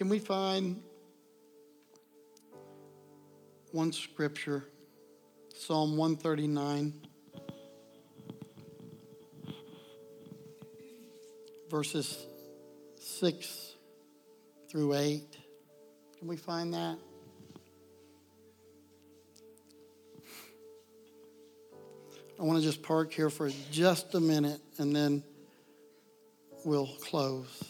[0.00, 0.82] Can we find
[3.70, 4.64] one scripture?
[5.54, 6.94] Psalm 139,
[11.68, 12.26] verses
[12.98, 13.74] 6
[14.70, 15.36] through 8.
[16.18, 16.96] Can we find that?
[22.38, 25.24] I want to just park here for just a minute and then
[26.64, 27.64] we'll close.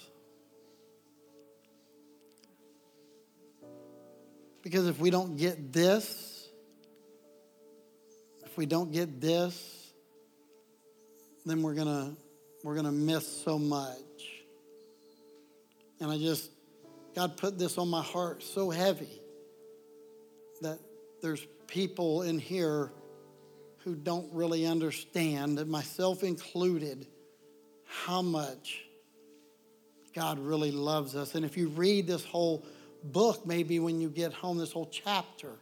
[4.63, 6.49] Because if we don't get this,
[8.45, 9.91] if we don't get this,
[11.47, 12.15] then we're gonna
[12.63, 13.97] we're gonna miss so much.
[15.99, 16.51] And I just
[17.15, 19.21] God put this on my heart so heavy
[20.61, 20.79] that
[21.23, 22.93] there's people in here
[23.85, 27.07] who don't really understand, myself included,
[27.87, 28.85] how much
[30.15, 31.35] God really loves us.
[31.35, 32.65] And if you read this whole
[33.05, 35.53] book, maybe when you get home, this whole chapter,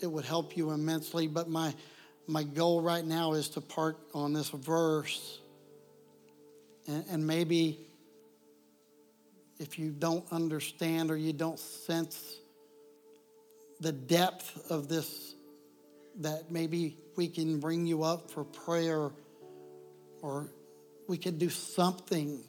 [0.00, 1.28] it would help you immensely.
[1.28, 1.74] But my,
[2.26, 5.38] my goal right now is to park on this verse.
[6.88, 7.86] And, and maybe
[9.62, 12.40] if you don't understand or you don't sense
[13.78, 15.34] the depth of this,
[16.20, 19.10] that maybe we can bring you up for prayer
[20.20, 20.52] or
[21.08, 22.42] we could do something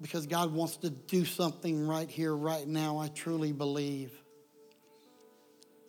[0.00, 2.98] because God wants to do something right here, right now.
[2.98, 4.12] I truly believe.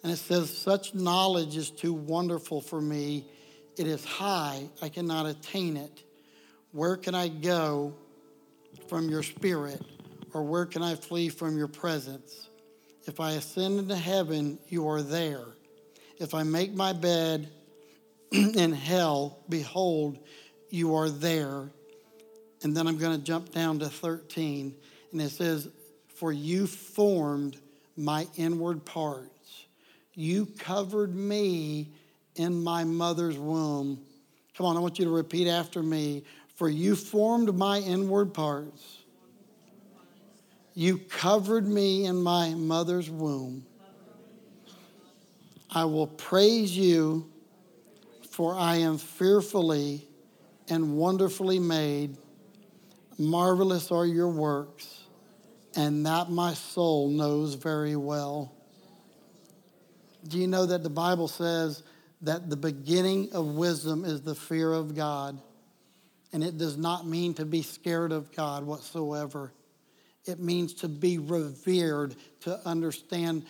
[0.01, 3.25] And it says, Such knowledge is too wonderful for me.
[3.77, 6.03] It is high, I cannot attain it.
[6.71, 7.93] Where can I go
[8.87, 9.81] from your spirit?
[10.33, 12.47] Or where can I flee from your presence?
[13.05, 15.45] If I ascend into heaven, you are there.
[16.19, 17.49] If I make my bed
[18.31, 20.19] in hell, behold,
[20.69, 21.69] you are there.
[22.63, 24.75] And then I'm going to jump down to 13.
[25.11, 25.69] And it says,
[26.15, 27.57] For you formed
[27.95, 29.65] my inward parts,
[30.13, 31.91] you covered me
[32.35, 34.01] in my mother's womb.
[34.55, 36.23] Come on, I want you to repeat after me.
[36.57, 39.03] For you formed my inward parts.
[40.73, 43.63] You covered me in my mother's womb.
[45.69, 47.31] I will praise you,
[48.31, 50.07] for I am fearfully
[50.67, 52.17] and wonderfully made.
[53.19, 55.03] Marvelous are your works,
[55.75, 58.51] and that my soul knows very well.
[60.27, 61.83] Do you know that the Bible says
[62.23, 65.39] that the beginning of wisdom is the fear of God?
[66.33, 69.51] And it does not mean to be scared of God whatsoever.
[70.25, 73.45] It means to be revered, to understand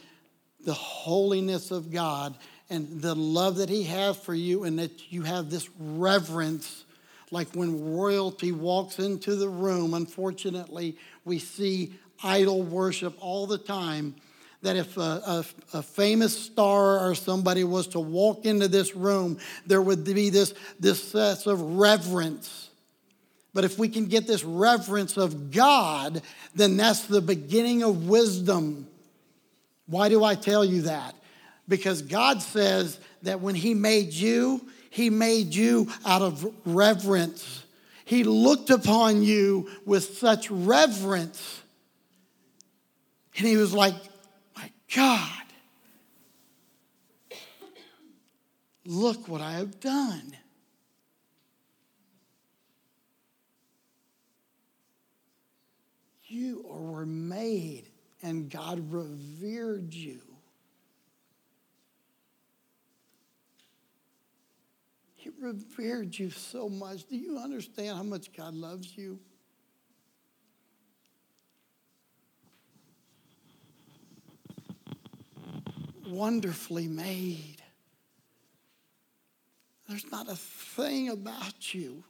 [0.63, 2.37] the holiness of God
[2.69, 6.83] and the love that He has for you, and that you have this reverence.
[7.31, 14.15] Like when royalty walks into the room, unfortunately, we see idol worship all the time
[14.61, 19.37] that if a, a, a, famous star or somebody was to walk into this room,
[19.67, 22.66] there would be this, this sense of reverence.
[23.57, 26.21] But if we can get this reverence of God,
[26.53, 28.87] then that's the beginning of wisdom.
[29.87, 31.15] Why do I tell you that?
[31.67, 37.63] Because God says that when He made you, He made you out of reverence.
[38.05, 41.59] He looked upon you with such reverence.
[43.37, 43.95] And he was like,
[44.55, 45.45] My God,
[48.85, 50.36] look what I have done.
[56.27, 57.89] You were made,
[58.21, 60.21] and God revered you.
[65.15, 67.05] He revered you so much.
[67.05, 69.19] Do you understand how much God loves you?
[76.07, 77.61] Wonderfully made.
[79.87, 82.03] There's not a thing about you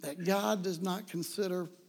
[0.00, 1.68] that God does not consider